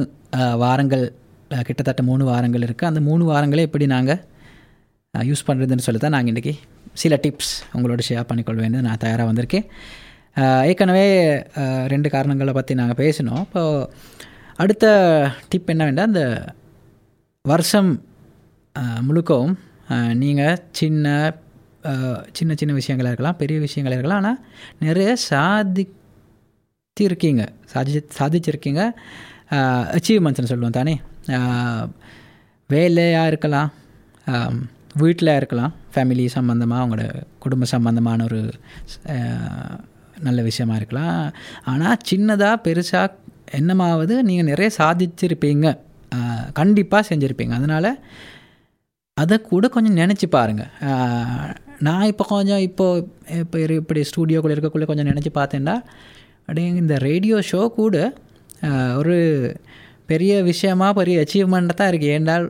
[0.61, 1.03] வாரங்கள்
[1.67, 4.21] கிட்டத்தட்ட மூணு வாரங்கள் இருக்குது அந்த மூணு வாரங்களே எப்படி நாங்கள்
[5.29, 6.53] யூஸ் பண்ணுறதுன்னு சொல்லி தான் நாங்கள் இன்றைக்கி
[7.01, 9.67] சில டிப்ஸ் உங்களோட ஷேர் பண்ணிக்கொள்வேன்னு நான் தயாராக வந்திருக்கேன்.
[10.69, 11.05] ஏற்கனவே
[11.95, 13.43] ரெண்டு காரணங்களை பற்றி நாங்கள் பேசினோம்.
[13.47, 13.85] இப்போது
[14.63, 14.85] அடுத்த
[15.49, 16.25] டிப் என்ன வேண்டாம் அந்த
[17.45, 17.91] வருஷம்
[19.09, 19.55] முழுக்கவும்
[20.23, 21.15] நீங்கள் சின்ன
[22.37, 24.21] சின்ன சின்ன விஷயங்களாக இருக்கலாம் பெரிய விஷயங்களாக இருக்கலாம்.
[24.23, 24.39] ஆனால்
[24.85, 27.43] நிறைய சாதித்திருக்கீங்க.
[27.73, 28.83] சாதி சாதிச்சிருக்கீங்க.
[29.97, 30.95] அச்சீவ்மெண்ட்ஸ்னு சொல்லுவோம் தானே.
[32.73, 33.69] வேலையாக இருக்கலாம்.
[35.01, 35.73] வீட்டில் இருக்கலாம்.
[35.93, 37.03] ஃபேமிலி சம்மந்தமாக அவங்களோட
[37.43, 38.41] குடும்ப சம்மந்தமான ஒரு
[40.27, 41.19] நல்ல விஷயமா இருக்கலாம்.
[41.71, 43.07] ஆனால் சின்னதாக பெருசாக
[43.59, 45.67] என்னமாவது நீங்கள் நிறைய சாதிச்சிருப்பீங்க.
[46.59, 47.53] கண்டிப்பாக செஞ்சுருப்பீங்க.
[47.59, 47.91] அதனால்
[49.17, 50.71] அதை கூட கொஞ்சம் நினச்சி பாருங்கள்
[51.87, 53.05] நான் இப்போ கொஞ்சம் இப்போது
[53.41, 55.75] இப்போ இப்படி ஸ்டூடியோக்குள்ளே இருக்கக்குள்ளே கொஞ்சம் நினச்சி பார்த்தேன்டா.
[56.45, 57.95] அப்படியே இந்த ரேடியோ ஷோ கூட
[58.99, 59.15] ஒரு
[60.11, 62.45] பெரிய விஷயமா பெரிய அச்சீவ்மெண்ட்டாக தான் இருக்குது ஏண்டால்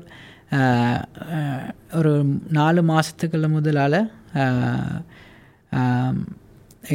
[2.00, 2.12] ஒரு
[2.58, 4.00] நாலு மாதத்துக்குள்ள முதலால்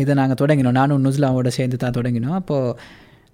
[0.01, 0.79] இதை நாங்கள் தொடங்கினோம்.
[0.81, 2.39] நானும் நுஸ்லாவோட சேர்ந்து தான் தொடங்கினோம்.
[2.41, 2.79] அப்போது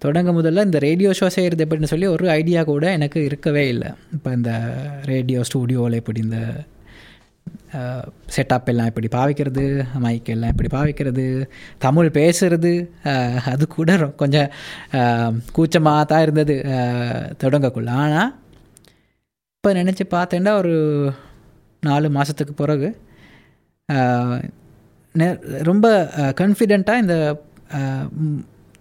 [0.05, 3.89] தொடங்க முதல்ல இந்த ரேடியோ ஷோ செய்கிறது எப்படின்னு சொல்லி ஒரு ஐடியா கூட எனக்கு இருக்கவே இல்லை.
[4.15, 4.51] இப்போ இந்த
[5.11, 6.39] ரேடியோ ஸ்டூடியோவில் இப்படி இந்த
[8.35, 9.63] செட்டப் எல்லாம் எப்படி பாவிக்கிறது?
[9.95, 11.25] மைக் எல்லாம் எப்படி பாவிக்கிறது?
[11.77, 12.73] தமிழ் பேசுறது
[13.45, 14.49] அது கூட கொஞ்சம்
[15.51, 16.55] கூச்சமாக தான் இருந்தது.
[17.43, 17.89] தொடங்கக்குள்ள.
[17.89, 18.31] ஆனால்
[19.55, 20.75] இப்போ நினச்சி பார்த்தேன்னா ஒரு
[21.81, 22.89] நாலு மாதத்துக்கு பிறகு
[25.15, 25.87] நெ- ரொம்ப
[26.39, 27.17] கான்ஃபிடெண்ட்டாக இந்த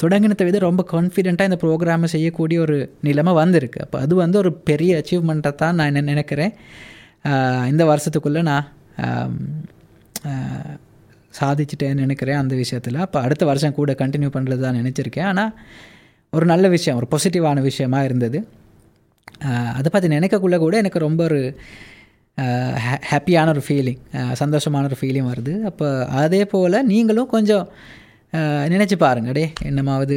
[0.02, 3.80] தொடங்கினத்தை தொடங்கினதை விட ரொம்ப கான்ஃபிடெண்ட்டாக இந்த ப்ரோக்ராமை செய்யக்கூடிய ஒரு நிலைமை வந்திருக்கு.
[3.84, 6.52] அப்போ அது வந்து ஒரு பெரிய அச்சீவ்மெண்ட்டை தான் நான் என்ன நினைக்கிறேன்.
[7.70, 8.66] இந்த வருஷத்துக்குள்ளே நான்
[11.38, 12.98] சாதிச்சிட்டேன்னு நினைக்கிறேன் அந்த விஷயத்தில்.
[13.04, 15.28] அப்போ அடுத்த வருஷம் கூட கண்டினியூ பண்ணுறது தான் நினச்சிருக்கேன்.
[15.30, 15.52] ஆனால்
[16.32, 18.38] ஒரு நல்ல விஷயம் ஒரு பாசிட்டிவான விஷயமா இருந்தது.
[19.78, 21.40] அதை பற்றி நினைக்கக்குள்ளே கூட எனக்கு ரொம்ப ஒரு
[23.10, 24.00] ஹாப்பியான ஒரு ஃபீலிங்
[24.42, 25.54] சந்தோஷமான ஒரு ஃபீலிங் வருது.
[25.70, 25.86] அப்போ
[26.22, 27.66] அதே போல் நீங்களும் கொஞ்சம்
[28.74, 30.16] நினச்சி பாருங்கள் டே என்னமாவது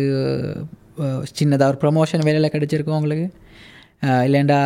[1.37, 3.27] சின்னதாக ஒரு ப்ரொமோஷன் வேலையில் கிடச்சிருக்கோம் உங்களுக்கு?
[4.27, 4.59] இல்லைண்டா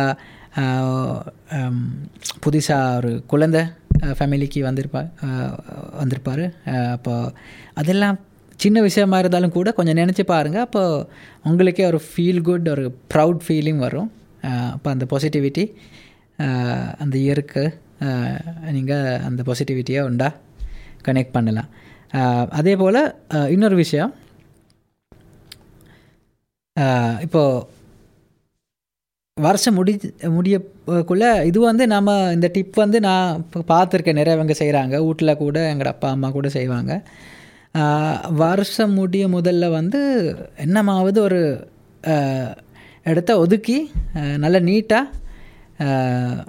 [2.44, 3.58] புதுசாக ஒரு குழந்த
[4.18, 5.02] ஃபேமிலிக்கு வந்திருப்பா
[6.00, 6.44] வந்திருப்பார்.
[6.96, 7.14] அப்போ
[7.80, 8.18] அதெல்லாம்
[8.62, 10.82] சின்ன விஷயமா இருந்தாலும் கூட கொஞ்சம் நினச்சி பாருங்கள் அப்போ
[11.48, 14.10] உங்களுக்கே ஒரு ஃபீல் குட் ஒரு ப்ரவுட் ஃபீலிங் வரும்.
[14.74, 15.64] அப்போ அந்த பாசிட்டிவிட்டி
[17.02, 17.64] அந்த இயருக்கு
[18.76, 20.28] நீங்கள் அந்த பாசிட்டிவிட்டியை உண்டா?
[21.06, 21.68] கனெக்ட் பண்ணலாம்.
[22.58, 23.02] அதே போல்
[23.54, 24.12] இன்னொரு விஷயம்.
[27.26, 27.66] இப்போது
[29.40, 34.16] வருஷம் முடி முடியக்குள்ளே இது வந்து நம்ம இந்த டிப் வந்து நான் இப்போ பார்த்துருக்கேன்.
[34.16, 37.02] நிறையவங்க செய்கிறாங்க வீட்டில் கூட எங்கள் அப்பா அம்மா கூட செய்வாங்க.
[38.30, 41.68] வருஷம் முடிய முதல்ல வந்து என்னமாவது ஒரு
[43.04, 45.00] இடத்த ஒதுக்கி நல்லா நல்ல நீட்டாக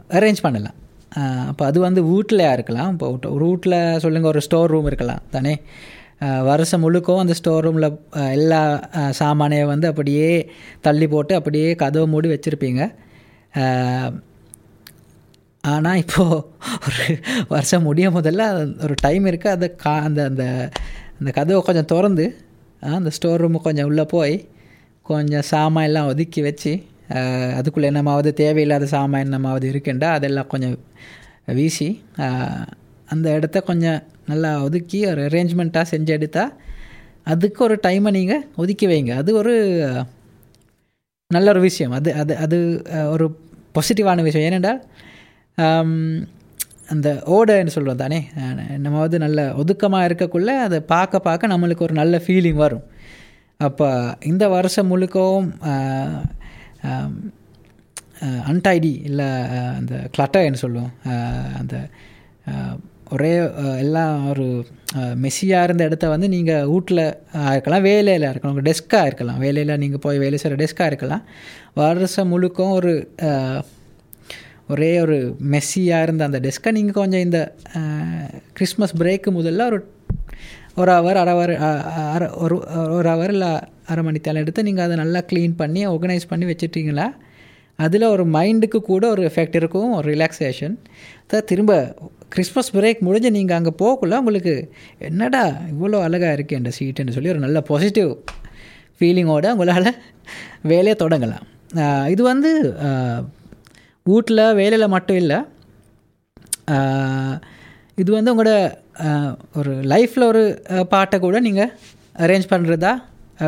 [0.10, 0.73] அரேஞ்ச் பண்ணலாம்.
[1.47, 2.91] அப்போ அது வந்து வீட்டிலையாக இருக்கலாம்.
[2.91, 5.62] இப்போ ஒரு- வீட்டில் சொல்லுங்கள் ஒரு ஸ்டோர் ரூம் இருக்கலாம் தானே.
[6.43, 7.88] வருஷம் முழுக்கவும் அந்த ஸ்டோர் ரூமில்
[8.31, 8.62] எல்லா
[9.19, 10.49] சாமானையும் வந்து அப்படியே
[10.81, 12.81] தள்ளி போட்டு அப்படியே கதவை மூடி வச்சுருப்பீங்க.
[15.63, 16.38] ஆனால் இப்போது
[16.88, 17.05] ஒரு
[17.47, 18.43] வருஷம் முடிய முதல்ல
[18.84, 20.69] ஒரு டைம் இருக்குது அதை கா அந்த அந்த
[21.19, 22.25] அந்த கதவை கொஞ்சம் திறந்து
[22.81, 24.36] அந்த ஸ்டோர் ரூமு கொஞ்சம் உள்ளே போய்
[25.01, 26.71] கொஞ்சம் சாமான் எல்லாம் ஒதுக்கி வச்சு
[27.55, 30.77] அதுக்குள்ளே என்னமாவது தேவையில்லாத சாமான் என்னமாவது இருக்குண்டா அதெல்லாம் கொஞ்சம்
[31.45, 31.99] வீசி
[33.13, 34.00] அந்த இடத்த கொஞ்சம்
[34.32, 36.54] நல்லா ஒதுக்கி ஒரு அரேஞ்ச்மெண்ட்டாக செஞ்சு எடுத்தால்
[37.34, 39.13] அதுக்கு ஒரு டைமை நீங்கள் ஒதுக்கி வைங்க.
[39.21, 39.54] அது ஒரு
[41.32, 41.93] நல்ல ஒரு விஷயம்.
[41.97, 42.58] அது அது அது
[43.13, 43.26] ஒரு
[43.76, 44.47] பாசிட்டிவான விஷயம்.
[44.50, 44.82] ஏனென்றால்
[46.93, 48.19] அந்த ஓடைன்னு சொல்கிறோம் தானே?
[48.84, 52.86] நம்ம வந்து நல்ல ஒதுக்கமாக இருக்கக்குள்ள அதை பார்க்க பார்க்க நம்மளுக்கு ஒரு நல்ல ஃபீலிங் வரும்.
[53.60, 53.88] அப்போ
[54.32, 55.50] இந்த வருஷம் முழுக்கவும்
[58.52, 59.30] அன்டைடி இல்லை
[59.80, 60.93] அந்த கிளட்டர்னு சொல்லுவோம்.
[61.60, 61.76] அந்த
[63.15, 63.32] ஒரே
[63.84, 64.45] எல்லாம் ஒரு
[65.24, 67.04] மெஸ்ஸியாக இருந்த இடத்த வந்து நீங்கள் வீட்டில்
[67.54, 68.54] இருக்கலாம் வேலையில் இருக்கலாம்.
[68.54, 69.39] உங்கள் டெஸ்க்காக இருக்கலாம்.
[69.45, 71.24] வேலையில் நீங்கள் போய் வேலை செய்கிற டெஸ்க்காக இருக்கலாம்.
[71.82, 72.93] வருஷம் முழுக்கும் ஒரு
[74.74, 75.17] ஒரே ஒரு
[75.54, 77.39] மெஸ்ஸியாக இருந்த அந்த டெஸ்க்கை நீங்கள் கொஞ்சம் இந்த
[78.58, 79.80] கிறிஸ்மஸ் பிரேக்கு முதல்ல ஒரு
[80.82, 81.54] ஒரு ஹவர் அரை ஹவர்
[82.13, 82.56] அரை ஒரு
[82.97, 83.52] ஒரு ஹவர் இல்லை
[83.91, 87.08] அரை மணித்தாலும் எடுத்து நீங்கள் அதை நல்லா க்ளீன் பண்ணி ஆர்கனைஸ் பண்ணி வச்சுட்டிங்களா?
[87.86, 90.76] அதில் ஒரு மைண்டுக்கு கூட ஒரு எஃபெக்ட் இருக்கும் ஒரு ரிலாக்ஸேஷன்
[91.52, 91.74] திரும்ப
[92.33, 94.53] கிறிஸ்மஸ் பிரேக் முடிஞ்சு நீங்கள் அங்கே போகக்குள்ள உங்களுக்கு
[95.09, 98.11] என்னடா இவ்வளோ அழகாக இருக்குது இந்த சீட்டுன்னு சொல்லி ஒரு நல்ல பாசிட்டிவ்
[98.97, 99.91] ஃபீலிங்கோடு உங்களால்
[100.71, 101.45] வேலையை தொடங்கலாம்.
[102.13, 102.49] இது வந்து
[104.09, 105.39] வீட்டில் வேலையில் மட்டும் இல்லை.
[108.01, 108.53] இது வந்து உங்களோட
[109.59, 110.43] ஒரு லைஃப்பில் ஒரு
[110.93, 111.71] பாட்டை கூட நீங்கள்
[112.23, 112.93] அரேஞ்ச் பண்ணுறதா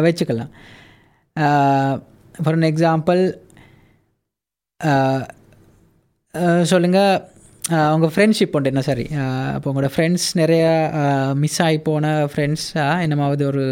[0.05, 0.51] வச்சுக்கலாம்.
[2.41, 3.21] ஃபார் அன் எக்ஸாம்பிள்
[6.71, 7.13] சொல்லுங்கள்
[7.69, 9.05] உங்கள் ஃப்ரெண்ட்ஷிப் உண்டு என்ன சாரி
[9.53, 10.71] அப்போ உங்களோட ஃப்ரெண்ட்ஸ் நிறையா
[11.33, 13.65] மிஸ் ஆகி போன ஃப்ரெண்ட்ஸாக என்னமாவது ஒரு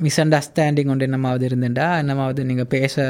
[0.00, 3.04] மிஸ் அண்டர்ஸ்டாண்டிங் உண்டு என்னமாவது இருந்துட்டா என்னமாவது நீங்கள் பேச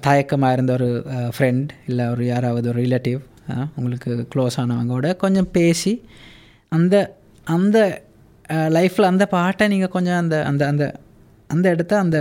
[0.00, 0.90] தயக்கமாக இருந்த ஒரு
[1.38, 3.20] ஃப்ரெண்ட் இல்லை ஒரு யாராவது ஒரு ரிலேட்டிவ்
[3.74, 5.94] உங்களுக்கு க்ளோஸ் ஆனவங்களோட கொஞ்சம் பேசி
[6.68, 6.96] அந்த
[7.46, 7.78] அந்த
[8.68, 10.94] லைஃப்பில் அந்த பாட்டை நீங்கள் கொஞ்சம் அந்த அந்த அந்த
[11.46, 12.18] அந்த இடத்த அந்த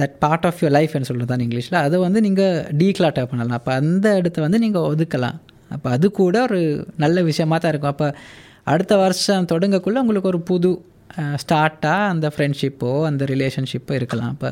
[0.00, 1.78] தட் பார்ட் ஆஃப் யுவர் லைஃப்னு சொல்கிறது தான் இங்கிலீஷில்.
[1.86, 3.58] அதை வந்து நீங்கள் டீக்ளாட்டர் பண்ணலாம்.
[3.60, 5.38] அப்போ அந்த இடத்த வந்து நீங்கள் ஒதுக்கலாம்.
[5.74, 6.60] அப்போ அது கூட ஒரு
[7.04, 7.94] நல்ல விஷயமாக தான் இருக்கும்.
[7.94, 8.08] அப்போ
[8.72, 10.70] அடுத்த வருஷம் தொடங்கக்குள்ளே உங்களுக்கு ஒரு புது
[11.42, 14.30] ஸ்டார்ட்டாக அந்த ஃப்ரெண்ட்ஷிப்போ அந்த ரிலேஷன்ஷிப்போ இருக்கலாம்.
[14.34, 14.50] அப்போ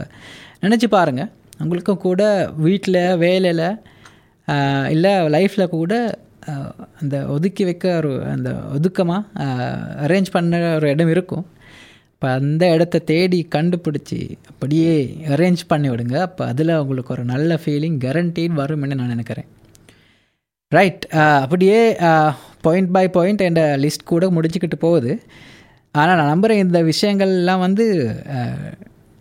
[0.64, 1.30] நினச்சி பாருங்கள்
[1.64, 2.22] உங்களுக்கும் கூட
[2.66, 3.66] வீட்டில் வேலையில்
[4.94, 5.94] இல்லை லைஃப்பில் கூட
[7.00, 9.46] அந்த ஒதுக்கி வைக்க ஒரு அந்த ஒதுக்கமாக
[10.04, 11.44] அரேஞ்ச் பண்ண ஒரு இடம் இருக்கும்.
[12.20, 14.18] இப்போ அந்த இடத்த தேடி கண்டுபிடிச்சி
[14.50, 14.90] அப்படியே
[15.34, 16.16] அரேஞ்ச் பண்ணி விடுங்க.
[16.26, 19.48] அப்போ அதில் உங்களுக்கு ஒரு நல்ல ஃபீலிங் கேரண்டீட் வரும்னு நான் நினைக்கிறேன்.
[20.76, 21.04] ரைட்
[21.44, 21.78] அப்படியே
[22.66, 25.14] பாயிண்ட் பை பாயிண்ட் என் லிஸ்ட் கூட முடிச்சுக்கிட்டு போகுது.
[26.00, 27.86] ஆனால் நான் நம்புகிறேன் இந்த விஷயங்கள்லாம் வந்து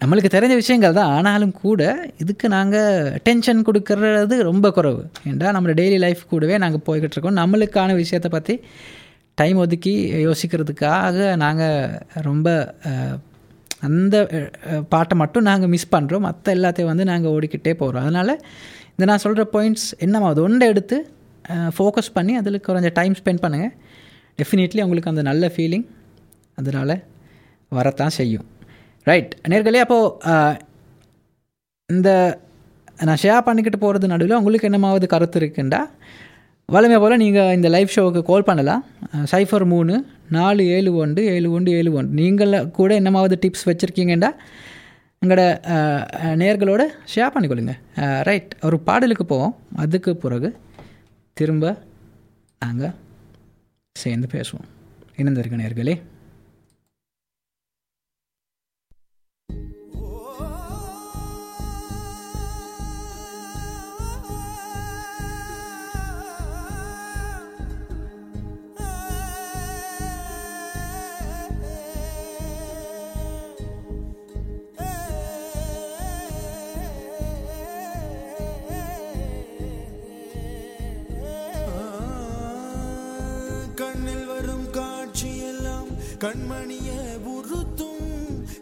[0.02, 1.16] நம்மளுக்கு தெரிஞ்ச விஷயங்கள் தான்.
[1.16, 1.82] ஆனாலும் கூட
[2.24, 5.04] இதுக்கு நாங்கள் டென்ஷன் கொடுக்கறது ரொம்ப குறைவு.
[5.30, 7.42] ஏன்டா நம்ம டெய்லி லைஃப் கூடவே நாங்கள் போய்கிட்டு இருக்கோம்.
[7.44, 8.56] நம்மளுக்கான விஷயத்தை பற்றி
[9.42, 9.94] டைம் ஒதுக்கி
[10.28, 11.78] யோசிக்கிறதுக்காக நாங்கள்
[12.28, 12.48] ரொம்ப
[13.88, 14.16] அந்த
[14.94, 18.34] பாட்டை மட்டும் நாங்கள் மிஸ் பண்ணுறோம் மற்ற எல்லாத்தையும் வந்து நாங்கள் ஓடிக்கிட்டே போகிறோம் அதனால்
[18.94, 20.98] இந்த நான் சொல்கிற பாயிண்ட்ஸ் என்னமாவது ஒன்றை எடுத்து
[21.76, 23.74] ஃபோக்கஸ் பண்ணி அதில் கொஞ்சம் டைம் ஸ்பெண்ட் பண்ணுங்கள்
[24.40, 25.86] டெஃபினெட்லி உங்களுக்கு அந்த நல்ல ஃபீலிங்
[26.58, 26.96] அதனால்
[27.72, 28.46] வரத்தான் செய்யும்.
[29.10, 30.58] ரைட் நேர்களே அப்போது
[31.90, 32.10] இந்த
[33.08, 35.82] நான் ஷேர் பண்ணிக்கிட்டு போகிறது நடுவில் உங்களுக்கு என்னமாவது கருத்து இருக்குண்டா?
[36.74, 38.82] வளமை போல் நீங்கள் இந்த லைவ் ஷோவுக்கு கால் பண்ணலாம்.
[39.32, 39.94] சைஃபர் மூணு
[40.36, 42.12] நாலு ஏழு ஒன்று ஏழு ஒன்று ஏழு ஒன்று.
[42.20, 44.30] நீங்கள் கூட என்னமாவது டிப்ஸ் வச்சுருக்கீங்கண்டா
[45.22, 45.44] எங்களோட
[46.42, 46.82] நேர்களோட
[47.14, 47.74] ஷேர் பண்ணிக்கொள்ளுங்க.
[48.30, 49.56] ரைட் ஒரு பாடலுக்கு போவோம்.
[49.84, 50.52] அதுக்கு பிறகு
[51.42, 51.74] திரும்ப
[52.66, 52.96] நாங்கள்
[54.04, 54.70] சேர்ந்து பேசுவோம்.
[55.22, 55.96] இணைந்திருக்க நேர்களே.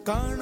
[0.08, 0.37] காண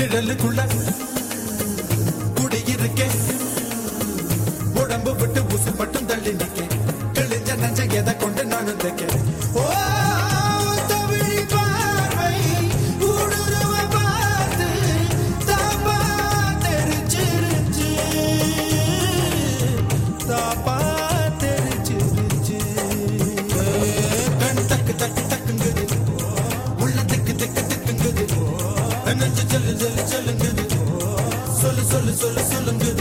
[0.00, 0.60] நிழலுக்குள்ள
[2.38, 3.16] குடியிருக்கேன்
[4.82, 6.60] உடம்பு விட்டு உசு மட்டும் தள்ளி நிக்க
[7.16, 9.18] கிழிஞ்ச நஞ்ச எதை கொண்டு நானும் தைக்க
[9.54, 9.64] ஓ
[29.52, 30.64] நெஞ்சு ஜல்லு ஜல்லு
[31.60, 32.99] சொல்லு சொல்லு சொல்லு சொல்லுங்குது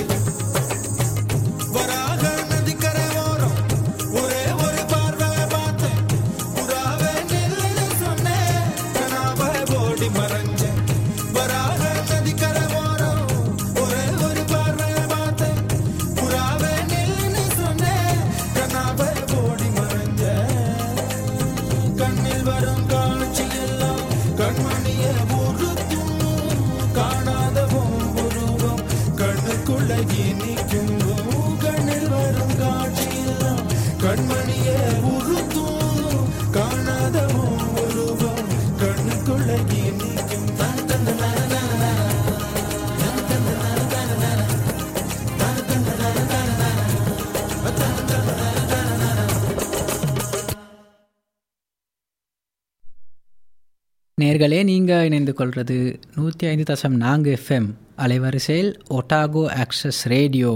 [54.30, 55.76] நேர்களே நீங்கள் இணைந்து கொள்வது
[56.16, 57.68] நூற்றி ஐந்து தசம் நான்கு எஃப்எம்
[58.04, 60.52] அலைவரிசையில் ஒட்டாகோ ஆக்சஸ் ரேடியோ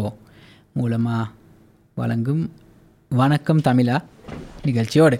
[0.73, 1.31] மூலமாக
[1.97, 2.43] வழங்கும்
[3.11, 3.97] வணக்கம் தமிழா
[4.63, 5.17] நிகழ்ச்சியோடு.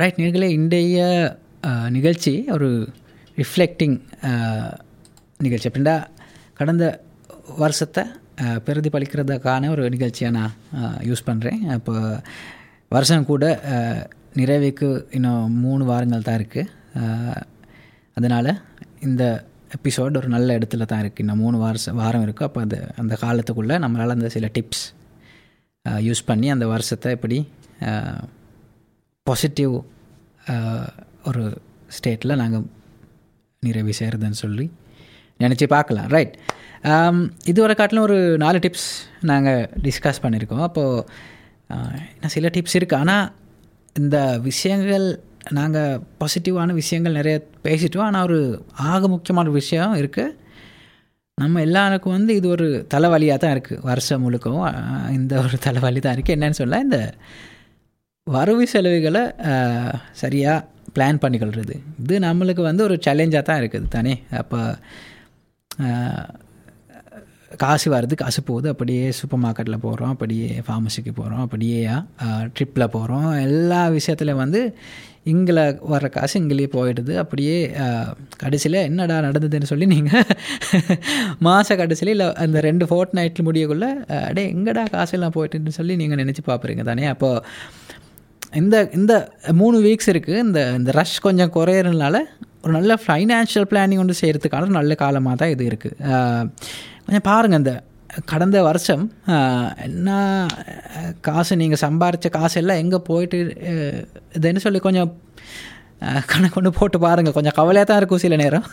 [0.00, 1.06] ரைட் நேர்களே இன்றைய
[1.88, 2.68] நிகழ்ச்சி ஒரு
[3.36, 3.96] ரிஃப்ளெக்டிங்
[5.38, 5.68] நிகழ்ச்சி.
[5.68, 5.96] அப்படின்னா
[6.54, 7.00] கடந்த
[7.56, 8.04] வருஷத்தை
[8.66, 10.56] பிரதிபலிக்கிறதுக்கான ஒரு நிகழ்ச்சியை நான்
[11.00, 11.94] யூஸ் பண்ணுறேன் இப்போ
[12.88, 13.44] வருஷம் கூட
[14.36, 16.76] நிறைவேக்கு நிறைவுக்கு இன்னும் மூணு வாரங்கள் தான் இருக்குது
[18.18, 18.50] அதனால்
[19.00, 19.22] இந்த
[19.76, 23.76] எபிசோட் ஒரு நல்ல இடத்துல தான் இருக்குது இன்னும் மூணு வாரம் வாரம் இருக்குது அப்போ அது அந்த காலத்துக்குள்ளே
[23.84, 24.84] நம்மளால் அந்த சில டிப்ஸ்
[26.08, 27.38] யூஸ் பண்ணி அந்த வருஷத்தை எப்படி
[29.26, 29.74] பாசிட்டிவ்
[31.24, 31.44] ஒரு
[31.96, 32.66] ஸ்டேட்டில் நாங்கள்
[33.62, 34.66] நிறைவு செய்கிறதுன்னு சொல்லி
[35.40, 36.08] நினச்சி பார்க்கலாம்.
[36.14, 36.34] ரைட்
[37.44, 38.88] இதுவரை காட்டிலும் ஒரு நாலு டிப்ஸ்
[39.30, 40.64] நாங்கள் டிஸ்கஸ் பண்ணியிருக்கோம்.
[40.68, 41.04] அப்போது
[42.14, 43.26] இன்னும் சில டிப்ஸ் இருக்குது ஆனால்
[43.92, 45.06] இந்த விஷயங்கள்
[45.50, 48.02] நாங்கள் பாசிட்டிவான விஷயங்கள் நிறைய பேசிட்டோம்.
[48.02, 50.34] ஆனால் ஒரு ஆக முக்கியமான விஷயம் இருக்குது
[51.34, 54.74] நம்ம எல்லாருக்கும் வந்து இது ஒரு தலைவலியாக தான் இருக்குது வருஷம் முழுக்கவும்
[55.08, 57.14] இந்த ஒரு தலைவலி தான் இருக்குது என்னன்னு சொல்ல இந்த
[58.26, 59.22] வரவு செலவுகளை
[60.12, 64.22] சரியாக பிளான் பண்ணிக்கொள்கிறது இது நம்மளுக்கு வந்து ஒரு சேலஞ்சாக தான் இருக்குது தானே?
[64.30, 64.58] அப்போ
[67.62, 68.66] காசு வருது காசு போகுது.
[68.74, 71.78] அப்படியே சூப்பர் மார்க்கெட்டில் போகிறோம் அப்படியே ஃபார்மசிக்கு போகிறோம் அப்படியே
[72.56, 74.60] ட்ரிப்பில் போகிறோம் எல்லா விஷயத்தில் வந்து
[75.32, 77.14] இங்கே வர்ற காசு இங்கிலேயே போயிடுது.
[77.22, 77.56] அப்படியே
[78.42, 80.24] கடைசியில் என்னடா நடந்ததுன்னு சொல்லி நீங்கள்
[81.46, 83.90] மாத கடைசியில் இல்லை அந்த ரெண்டு ஃபோர்ட் நைட்டில் முடியக்குள்ளே
[84.28, 87.06] அடே எங்கடா காசெல்லாம் போயிட்டுன்னு சொல்லி நீங்கள் நினச்சி பார்ப்பீங்க தானே?
[87.14, 87.42] அப்போது
[88.60, 89.14] இந்த இந்த
[89.60, 92.16] மூணு வீக்ஸ் இருக்குது இந்த இந்த ரஷ் கொஞ்சம் குறையிறதுனால
[92.62, 95.96] ஒரு நல்ல ஃபைனான்ஷியல் பிளானிங் ஒன்று செய்கிறதுக்கான நல்ல காலமாக தான் இது இருக்குது
[97.08, 97.72] கொஞ்சம் பாருங்கள் இந்த
[98.30, 99.04] கடந்த வருஷம்
[99.86, 100.08] என்ன
[101.26, 103.38] காசு நீங்கள் சம்பாரித்த காசு எல்லாம் எங்கே போயிட்டு
[104.38, 105.10] இதுன்னு சொல்லி கொஞ்சம்
[106.30, 108.66] கணக்கு கொண்டு போட்டு பாருங்கள் கொஞ்சம் கவலையாக தான் இருக்கும் சில நேரம்.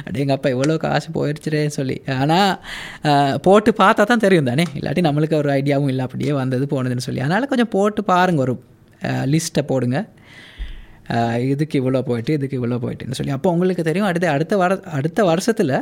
[0.00, 1.96] அப்படி எங்கள் அப்பா இவ்வளோ காசு போயிடுச்சுரேன்னு சொல்லி.
[2.16, 4.66] ஆனால் போட்டு பார்த்தா தான் தெரியும் தானே.
[4.78, 7.22] இல்லாட்டி நம்மளுக்கு ஒரு ஐடியாவும் இல்லை அப்படியே வந்தது போனதுன்னு சொல்லி.
[7.26, 8.56] அதனால் கொஞ்சம் போட்டு பாருங்கள் ஒரு
[9.34, 9.98] லிஸ்ட்டை போடுங்க.
[11.54, 13.34] இதுக்கு இவ்வளோ போயிட்டு இதுக்கு இவ்வளோ போயிட்டுன்னு சொல்லி.
[13.38, 15.76] அப்போ உங்களுக்கு தெரியும் அடுத்த அடுத்த வர அடுத்த வருஷத்தில்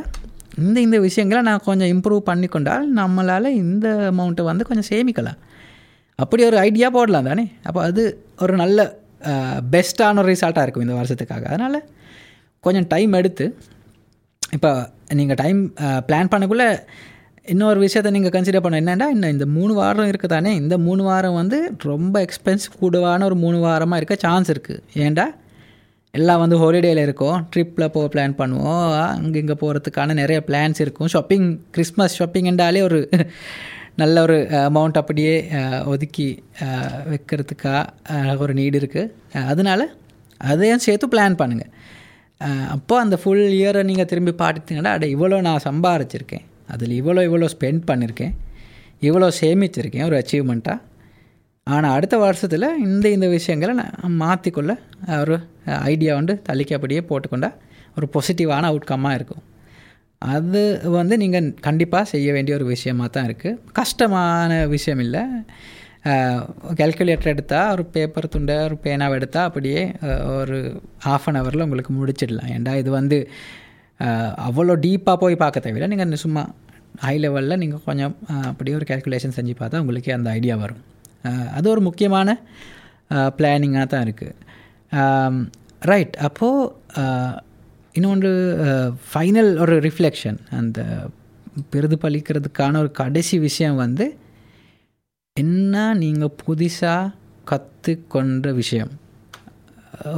[0.65, 5.39] இந்த இந்த விஷயங்களை நான் கொஞ்சம் இம்ப்ரூவ் பண்ணிக்கொண்டால் நம்மளால் இந்த அமௌண்ட்டை வந்து கொஞ்சம் சேமிக்கலாம்.
[6.19, 7.45] அப்படி ஒரு ஐடியா போடலாம் தானே?
[7.67, 8.03] அப்போ அது
[8.43, 8.79] ஒரு நல்ல
[9.73, 11.43] பெஸ்ட்டான ஒரு ரிசல்ட்டாக இருக்கும் இந்த வருஷத்துக்காக.
[11.53, 11.79] அதனால்
[12.63, 13.45] கொஞ்சம் டைம் எடுத்து
[14.55, 14.71] இப்போ
[15.19, 15.59] நீங்கள் டைம்
[16.07, 16.67] பிளான் பண்ணக்குள்ளே
[17.53, 20.51] இன்னொரு விஷயத்தை நீங்கள் கன்சிடர் பண்ண என்னென்னா இன்னும் இந்த மூணு வாரம் இருக்குது தானே?
[20.61, 21.57] இந்த மூணு வாரம் வந்து
[21.91, 25.25] ரொம்ப எக்ஸ்பென்ஸ் கூடுவான ஒரு மூணு வாரமாக இருக்க சான்ஸ் இருக்குது ஏன்டா
[26.17, 27.37] எல்லாம் வந்து ஹாலிடேயில் இருக்கும்.
[27.53, 28.85] ட்ரிப்பில் போக பிளான் பண்ணுவோம்.
[29.15, 31.09] அங்கே இங்கே போகிறதுக்கான நிறைய பிளான்ஸ் இருக்கும்.
[31.15, 31.47] ஷாப்பிங்
[31.77, 32.99] கிறிஸ்மஸ் ஷாப்பிங்ன்றாலே ஒரு
[34.01, 34.35] நல்ல ஒரு
[34.67, 35.31] அமௌண்ட் அப்படியே
[35.91, 36.25] ஒதுக்கி
[37.11, 39.85] வைக்கிறதுக்காக ஒரு நீடு இருக்குது அதனால்
[40.51, 41.71] அதையும் சேர்த்து பிளான் பண்ணுங்கள்
[42.75, 46.43] அப்போ அந்த ஃபுல் இயரை நீங்கள் திரும்பி பார்த்துட்டீங்கன்னா அட இவ்வளோ நான் சம்பாரிச்சிருக்கேன்.
[46.73, 48.33] அதில் இவ்வளோ இவ்வளோ ஸ்பெண்ட் பண்ணியிருக்கேன்
[49.07, 50.05] இவ்வளோ சேமிச்சிருக்கேன்.
[50.09, 50.77] ஒரு அச்சீவ்மெண்ட்டாக
[51.73, 54.71] ஆனால் அடுத்த வருஷத்தில் இந்த இந்த விஷயங்களை நான் மாற்றிக்கொள்ள
[55.21, 55.35] ஒரு
[55.91, 57.49] ஐடியா வந்து தள்ளிக்கு அப்படியே போட்டுக்கொண்டா
[57.97, 59.43] ஒரு பாசிட்டிவான அவுட்கம்மாக இருக்கும்.
[60.21, 60.61] அது
[60.97, 65.23] வந்து நீங்கள் கண்டிப்பாக செய்ய வேண்டிய ஒரு விஷயமாக தான் இருக்குது கஷ்டமான விஷயம் இல்லை.
[66.79, 69.81] கேல்குலேட்டர் எடுத்தால் ஒரு பேப்பர் துண்டை ஒரு பேனாவை எடுத்தால் அப்படியே
[70.39, 70.57] ஒரு
[71.13, 72.51] ஆஃப் அன் ஹவரில் உங்களுக்கு முடிச்சிடலாம்.
[72.55, 73.17] ஏன்டா இது வந்து
[74.47, 76.43] அவ்வளோ டீப்பாக போய் பார்க்க தேவையில்லை நீங்கள் சும்மா
[77.05, 78.13] ஹை லெவலில் நீங்கள் கொஞ்சம்
[78.49, 80.81] அப்படியே ஒரு கேல்குலேஷன் செஞ்சு பார்த்தா உங்களுக்கே அந்த ஐடியா வரும்.
[81.53, 82.37] அது ஒரு முக்கியமான
[83.37, 84.35] பிளானிங்காக தான் இருக்குது
[85.81, 86.71] ரைட் அப்போது
[87.91, 88.31] இன்னொன்று
[89.09, 90.79] ஃபைனல் ஒரு ரிஃப்ளெக்ஷன் அந்த
[91.71, 94.05] பிரதிபலிக்கிறதுக்கான ஒரு கடைசி விஷயம் வந்து
[95.37, 97.13] என்ன நீங்கள் புதுசாக
[97.45, 98.91] கற்றுக்கொண்ட விஷயம்?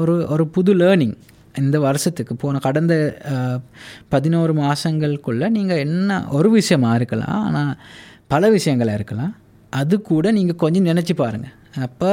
[0.02, 1.16] ஒரு ஒரு புது லேர்னிங்
[1.58, 2.94] இந்த வருஷத்துக்கு போன கடந்த
[4.10, 7.74] பதினோரு மாதங்களுக்குள்ளே நீங்கள் என்ன ஒரு விஷயமா இருக்கலாம் ஆனால்
[8.28, 9.34] பல விஷயங்களாக இருக்கலாம்.
[9.74, 11.56] அது கூட நீங்கள் கொஞ்சம் நினச்சி பாருங்கள்
[11.86, 12.12] அப்போ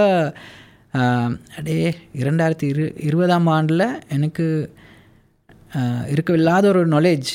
[1.59, 1.77] அடே
[2.21, 3.87] இரண்டாயிரத்தி இரு இருபதாம் ஆண்டில்
[4.17, 4.47] எனக்கு
[6.13, 7.31] இருக்கவில்லாத ஒரு நாலேஜ்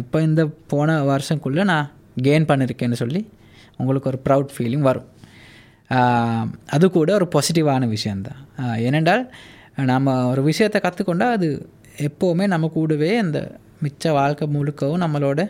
[0.00, 1.90] இப்போ இந்த போன வருஷக்குள்ளே நான்
[2.26, 3.20] கெயின் பண்ணியிருக்கேன்னு சொல்லி
[3.80, 5.08] உங்களுக்கு ஒரு ப்ரவுட் ஃபீலிங் வரும்.
[6.74, 8.40] அது கூட ஒரு பாசிட்டிவான விஷயந்தான்
[8.86, 9.24] ஏனென்றால்
[9.90, 11.48] நாம் ஒரு விஷயத்தை கற்றுக்கொண்டால் அது
[12.08, 13.38] எப்போவுமே நம்ம கூடவே அந்த
[13.84, 15.40] மிச்ச வாழ்க்கை முழுக்கவும் நம்மளோட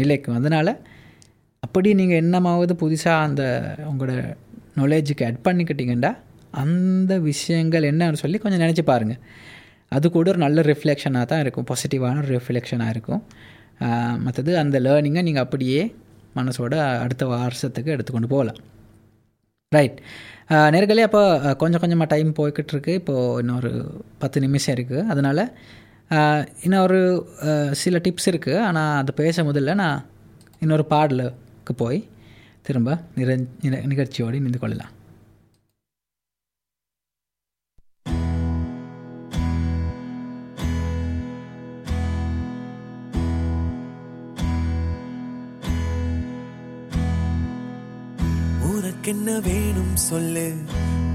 [0.00, 0.38] நிலைக்கும்.
[0.40, 0.72] அதனால்
[1.64, 3.42] அப்படி நீங்கள் என்னமாவது புதுசாக அந்த
[3.90, 4.12] உங்களோட
[4.78, 6.10] நாலேஜுக்கு ஆட் பண்ணிக்கிட்டீங்கன்னா
[6.62, 9.20] அந்த விஷயங்கள் என்னன்னு சொல்லி கொஞ்சம் நினச்சி பாருங்கள்
[9.96, 11.66] அது கூட ஒரு நல்ல ரிஃப்ளெக்ஷனாக தான் இருக்கும்.
[11.70, 13.22] பாசிட்டிவான ஒரு ரிஃப்ளெக்ஷனாக இருக்கும்.
[14.26, 15.80] மற்றது அந்த லேர்னிங்கை நீங்கள் அப்படியே
[16.38, 18.60] மனசோட அடுத்த வருஷத்துக்கு எடுத்துக்கொண்டு போகலாம்.
[19.72, 19.98] ரைட்
[20.74, 21.22] நேர்களே அப்போ
[21.62, 23.70] கொஞ்சம் கொஞ்சமாக டைம் போய்கிட்டு இருக்கு இப்போது இன்னொரு
[24.22, 25.44] பத்து நிமிஷம் இருக்குது அதனால்
[26.66, 26.98] இன்னொரு
[27.82, 30.00] சில டிப்ஸ் இருக்குது ஆனால் அது பேச முதல்ல நான்
[30.64, 30.84] இன்னொரு
[31.74, 32.08] பாடலுக்கு போய்
[32.62, 33.36] திரும்ப நிற
[33.84, 35.00] நிகழ்ச்சியோடு இணைந்து கொள்ளலாம்.
[48.60, 50.56] உனக்கென்ன வேணும் சொல்லு.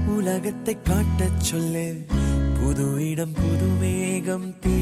[0.06, 2.06] உலகத்தை காட்டச் சொல்லு.
[2.60, 4.77] புது இடம் புது வேகம் தீ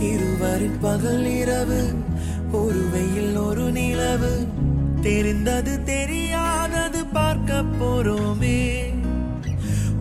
[0.00, 1.94] இருவரின் பகல் இரவு
[2.52, 4.46] ஒரு வெயில் ஒரு நிலவு.
[5.00, 8.78] தெரிந்தது தெரியாதது பார்க்க போறோமே.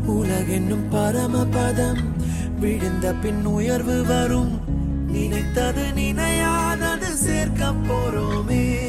[0.07, 2.03] உலகென்னும் பரமபதம்
[2.59, 4.59] விழுந்த பின் உயர்வு வரும்.
[5.11, 8.88] நினைத்தது நினையாதது சேர்க்க போறோமே.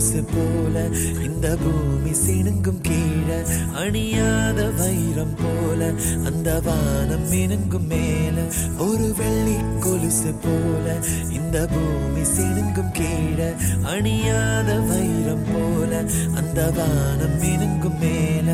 [0.00, 0.76] கொலுசு போல
[1.24, 3.38] இந்த பூமி சினுங்கும் கீழே
[3.74, 5.80] அணியாத வைரம் போல
[6.24, 8.36] அந்த வானம் மினுங்கும் மேல
[8.78, 10.86] ஒரு வெள்ளி கொலுசு போல
[11.30, 13.50] இந்த பூமி சினுங்கும் கீழே
[13.92, 15.92] அணியாத வைரம் போல
[16.34, 18.48] அந்த வானம் மினுங்கும் மேல.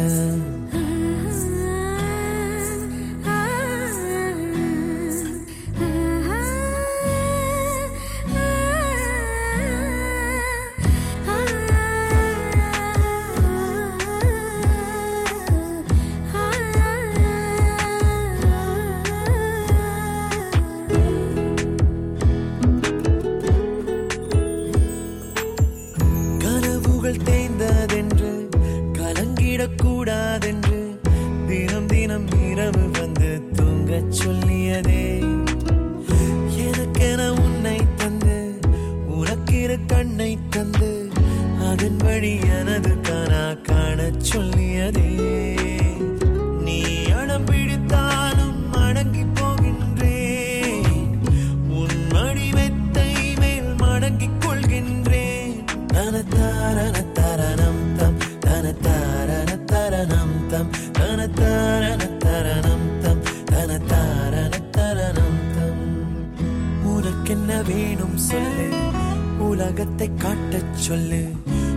[69.76, 71.32] உலகத்தை காட்டச் சொல்லு.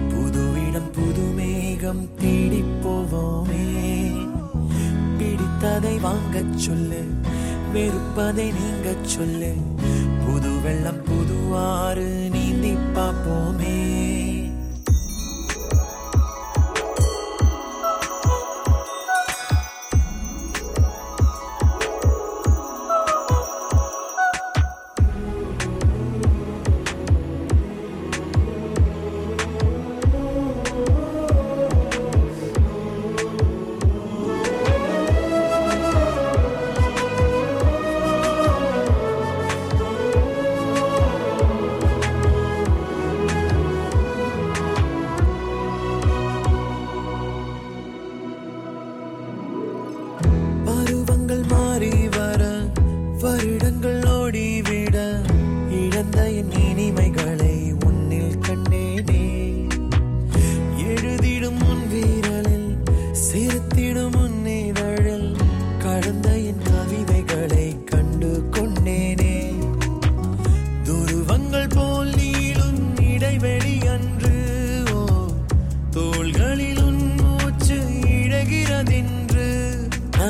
[0.09, 4.27] புது இடம் புது மேகம் தேடி போவோமே.
[5.17, 7.03] பிடித்ததை வாங்கச் சொல்லு.
[7.73, 9.53] வெறுப்பதை நீங்கச் சொல்லு.
[10.25, 13.88] புது வெள்ளம் புது ஆறு நீந்தி பார்ப்போமே.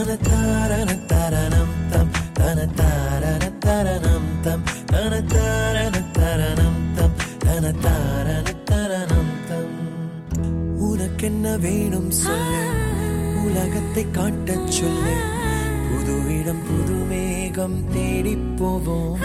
[0.01, 9.73] தனத்தாரண தரணம் தம் தனத்தாரண தரணம் தம் தனத்தாரண தரணம் தம் தனத்தாரண தரணம் தம்
[10.81, 12.61] உனக்கென்ன வேணும் சொல்லு
[13.43, 15.15] உலகத்தை காட்டச் சொல்லு
[15.89, 19.19] புது இடம் புது மேகம் தேடி போவோம்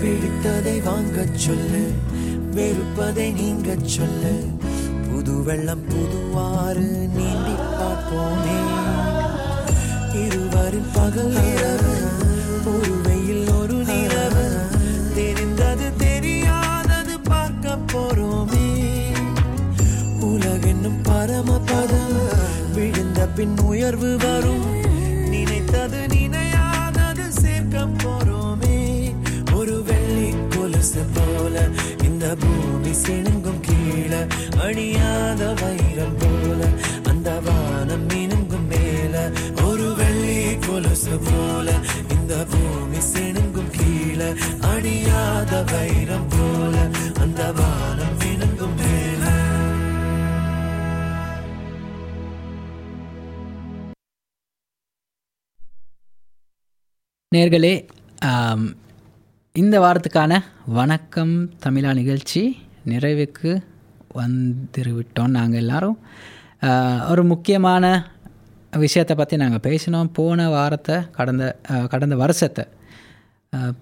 [0.00, 1.84] பிடித்ததை வாங்கச் சொல்லு
[2.54, 4.34] வெறுப்பதை நீங்கச் சொல்லு
[5.10, 6.86] புது வெள்ளம் புதுவாறு
[7.16, 8.58] நீந்தி பார்ப்போமே
[10.92, 11.94] பகல் இரவு
[12.64, 14.60] ஒரு வெயில் ஒரு நிலவு.
[15.14, 18.86] தெரிந்தது தெரியாதது பார்க்க போறோமே.
[20.20, 22.18] உலகென்னும் பரமபதம்.
[22.74, 24.64] விழுந்த பின் உயர்வு வரும்.
[25.28, 29.14] நினைத்தது நினையாதது சேர்க்க போறோமே.
[29.54, 31.68] ஒரு வெள்ளி கொலுசு போல
[32.04, 34.26] இந்த பூமி சிணுங்கும் கீழே.
[34.60, 36.66] அணியாத வைரம் போல
[37.02, 39.30] அந்த வானம் மினுங்கும் மேல.
[40.70, 41.68] கொலுசு போல
[42.14, 44.28] இந்த பூமி செணுங்கும் கீழே
[44.72, 46.74] அணியாத வைரம் போல
[47.22, 49.24] அந்த வானம் மினுங்கும் மேல.
[57.32, 57.74] நேர்களே
[59.54, 60.32] இந்த வாரத்துக்கான
[60.78, 61.34] வணக்கம்
[61.66, 62.42] தமிழா நிகழ்ச்சி
[62.90, 63.50] நிறைவுக்கு
[64.20, 65.98] வந்துருவிட்டோம் நாங்கள் எல்லாரும்.
[67.12, 67.84] ஒரு முக்கியமான
[68.72, 70.10] விஷயத்தை பற்றி நாங்கள் பேசினோம்.
[70.18, 71.44] போன வாரத்தை கடந்த
[71.92, 72.64] கடந்த வருஷத்தை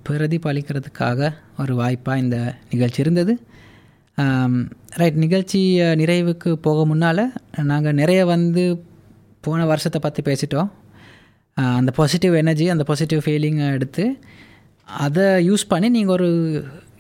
[0.07, 1.31] பிரதிபலிக்கிறதுக்காக
[1.63, 2.37] ஒரு வாய்ப்பாக இந்த
[2.71, 3.33] நிகழ்ச்சி இருந்தது.
[5.01, 5.61] ரைட் நிகழ்ச்சி
[6.01, 7.25] நிறைவுக்கு போக முன்னால்
[7.71, 8.65] நாங்கள் நிறைய வந்து
[9.47, 10.71] போன வருஷத்தை பற்றி பேசிட்டோம்.
[11.79, 14.05] அந்த பாசிட்டிவ் எனர்ஜி அந்த பாசிட்டிவ் ஃபீலிங்கை எடுத்து
[14.89, 16.29] அதை யூஸ் பண்ணி நீங்கள் ஒரு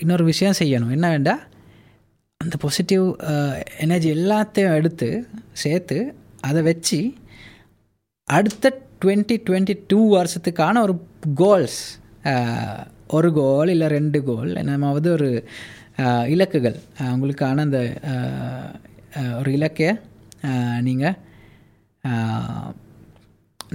[0.02, 0.92] இன்னொரு விஷயம் செய்யணும்.
[0.96, 1.42] என்ன வேண்டாம்
[2.40, 3.06] அந்த பாசிட்டிவ்
[3.84, 5.08] எனர்ஜி எல்லாத்தையும் எடுத்து
[5.62, 5.98] சேர்த்து
[6.48, 7.00] அதை வச்சு
[8.36, 8.72] அடுத்த
[9.02, 10.94] டுவெண்ட்டி டுவெண்ட்டி டூ வருஷத்துக்கான ஒரு
[11.42, 11.80] கோல்ஸ்
[13.16, 15.28] ஒரு கோல் இல்லை ரெண்டு கோல் என்னமாவது ஒரு
[16.34, 16.76] இலக்குகள்.
[17.12, 17.80] உங்களுக்கான அந்த
[19.38, 19.92] ஒரு இலக்கையை
[20.88, 21.16] நீங்கள்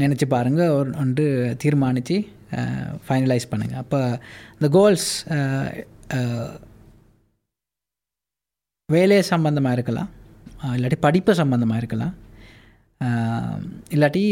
[0.04, 1.26] நினச்சி பாருங்கள் ஒரு ஒன்று
[1.64, 2.18] தீர்மானித்து
[3.08, 4.00] ஃபைனலைஸ் பண்ணுங்கள் அப்போ
[4.56, 5.10] இந்த கோல்ஸ்
[8.96, 10.10] வேலை சம்பந்தமாக இருக்கலாம்.
[10.76, 12.14] இல்லாட்டி படிப்பு சம்பந்தமாக இருக்கலாம்.
[13.96, 14.24] இல்லாட்டி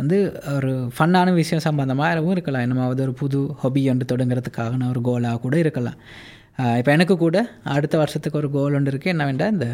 [0.00, 0.18] வந்து
[0.56, 2.64] ஒரு ஃபன்னான விஷயம் சம்மந்தமாகவும் இருக்கலாம்.
[2.66, 5.98] என்னமாவது ஒரு புது ஹாபி ஒன்று தொடங்குறதுக்கான ஒரு கோலாக கூட இருக்கலாம்.
[6.78, 7.38] இப்போ எனக்கு கூட
[7.76, 9.68] அடுத்த வருஷத்துக்கு ஒரு கோல் ஒன்று இருக்குது என்ன வேண்டாம் இந்த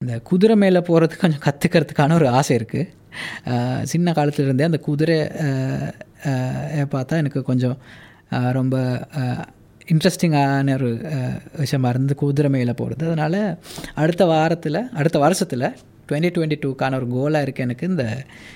[0.00, 5.18] இந்த குதிரை மேலே போகிறதுக்கு கொஞ்சம் கற்றுக்கிறதுக்கான ஒரு ஆசை இருக்குது சின்ன காலத்துலேருந்தே அந்த குதிரை
[6.94, 7.76] பார்த்தா எனக்கு கொஞ்சம்
[8.58, 8.76] ரொம்ப
[9.92, 10.90] இன்ட்ரெஸ்டிங்கான ஒரு
[11.56, 13.40] விஷயமா இருந்து குதிரை மேலே போகிறது அதனால்
[13.94, 15.66] அடுத்த வாரத்தில் அடுத்த வருஷத்தில்
[16.10, 17.86] டுவெண்ட்டி டுவெண்ட்டி டூக்கான ஒரு கோலாக இருக்குது எனக்கு.
[17.86, 18.04] இந்த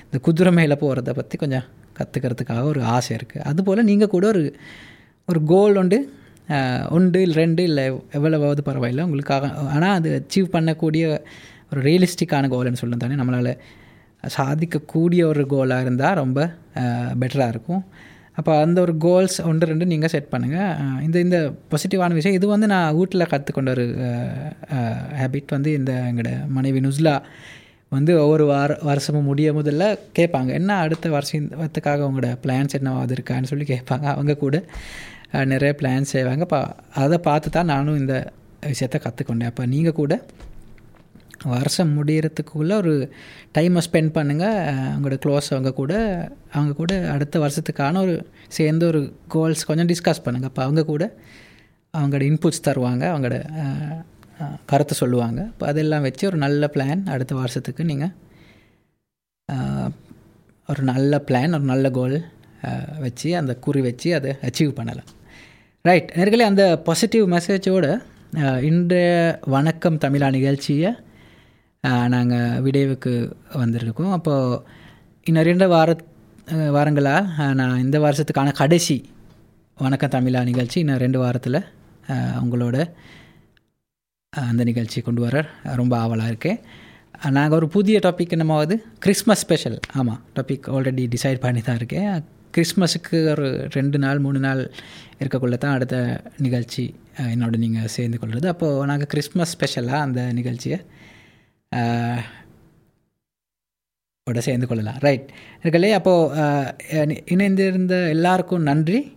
[0.05, 1.67] இந்த குதிரை மேலே போகிறத பற்றி கொஞ்சம்
[1.99, 4.43] கற்றுக்கிறதுக்காக ஒரு ஆசை இருக்குது அதுபோல் நீங்கள் கூட ஒரு
[5.29, 5.99] ஒரு கோல் உண்டு.
[6.49, 9.45] அஹ், ஒன்று இல்லை ரெண்டு இல்லை எவ்வளவாவது பரவாயில்ல உங்களுக்காக.
[9.73, 11.05] ஆனால் அது அச்சீவ் பண்ணக்கூடிய
[11.73, 13.53] ஒரு ரியலிஸ்டிக்கான கோல்னு சொல்லணும் தானே நம்மளால்
[14.25, 16.41] சாதிக்கக்கூடிய ஒரு கோலாக இருந்தால் ரொம்ப
[17.21, 17.83] பெட்டராக இருக்கும்.
[18.37, 21.39] அப்போ அந்த ஒரு கோல்ஸ் ஒன்று ரெண்டு நீங்கள் செட் பண்ணுங்கள் இந்த இந்த
[21.73, 22.37] பாசிட்டிவான விஷயம்.
[22.39, 23.85] இது வந்து நான் வீட்டில் கற்றுக்கொண்ட ஒரு
[25.21, 27.15] ஹேபிட் வந்து இந்த எங்களோட மனைவி நுஸ்லா
[27.93, 29.85] வந்து ஒவ்வொரு வார வருஷமும் முடிய முதல்ல
[30.19, 34.57] கேட்பாங்க என்ன அடுத்த வருஷத்துக்காக உங்களோட பிளான்ஸ் என்னவாது இருக்கான்னு சொல்லி கேட்பாங்க அவங்க கூட
[35.53, 36.43] நிறைய பிளான்ஸ் செய்வாங்க.
[36.49, 36.61] அப்போ
[37.03, 38.17] அதை பார்த்து தான் நானும் இந்த
[38.73, 40.15] விஷயத்த கற்றுக்கொண்டேன் அப்போ நீங்கள் கூட
[41.43, 42.95] வருஷம் முடிகிறதுக்குள்ளே ஒரு
[43.59, 44.59] டைமை ஸ்பெண்ட் பண்ணுங்கள்
[44.93, 45.95] அவங்களோட க்ளோஸ் அவங்க கூட
[46.53, 48.15] அவங்க கூட அடுத்த வருஷத்துக்கான ஒரு
[48.49, 51.05] சேர்ந்து ஒரு கோல்ஸ் கொஞ்சம் டிஸ்கஸ் பண்ணுங்கள் அப்போ அவங்க கூட
[51.95, 53.03] அவங்களோட இன்புட்ஸ் தருவாங்க.
[53.13, 53.37] அவங்களோட
[54.67, 55.41] கருத்தை சொல்லுவாங்க.
[55.53, 58.13] இப்போ அதெல்லாம் வச்சு ஒரு நல்ல பிளான் அடுத்த வருஷத்துக்கு நீங்கள்
[60.69, 62.19] ஒரு நல்ல பிளான் ஒரு நல்ல கோல்
[63.01, 65.11] வச்சு அந்த குறி வச்சு அதை அச்சீவ் பண்ணலாம்.
[65.83, 67.87] ரைட் நேர்களே அந்த பாசிட்டிவ் மெசேஜோட
[68.61, 70.91] இன்றைய வணக்கம் தமிழா நிகழ்ச்சியை
[72.15, 73.13] நாங்கள் விடைவுக்கு
[73.63, 74.13] வந்திருக்கோம்.
[74.17, 74.61] அப்போது
[75.29, 75.97] இன்னும் ரெண்டு வார
[76.77, 78.97] வாரங்களாக நான் இந்த வருஷத்துக்கான கடைசி
[79.79, 81.61] வணக்கம் தமிழா நிகழ்ச்சி இன்னும் ரெண்டு வாரத்தில்
[82.43, 82.77] உங்களோட
[84.33, 85.37] அந்த நிகழ்ச்சி கொண்டு வர
[85.81, 86.59] ரொம்ப ஆவலாக இருக்கேன்.
[87.37, 88.75] நாங்கள் ஒரு புதிய டாபிக் என்னமாவது
[89.05, 92.11] கிறிஸ்மஸ் ஸ்பெஷல் ஆமாம் டாபிக் ஆல்ரெடி டிசைட் பண்ணி தான் இருக்கேன்.
[92.57, 94.63] கிறிஸ்மஸுக்கு ஒரு ரெண்டு நாள் மூணு நாள்
[95.21, 95.97] இருக்கக்குள்ள தான் அடுத்த
[96.47, 96.85] நிகழ்ச்சி
[97.33, 100.79] என்னோட நீங்கள் சேர்ந்து கொள்வது அப்போது நாங்கள் கிறிஸ்மஸ் ஸ்பெஷலாக அந்த நிகழ்ச்சியை
[104.31, 104.99] ஓட சேர்ந்து கொள்ளலாம்.
[104.99, 105.31] ரைட்
[105.63, 106.43] இருக்கலே அப்போது
[107.35, 109.17] இணைந்திருந்த எல்லாருக்கும் நன்றி.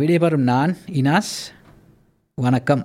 [0.00, 1.32] விடைபெறும் நான் இனாஸ்.
[2.34, 2.84] வணக்கம்.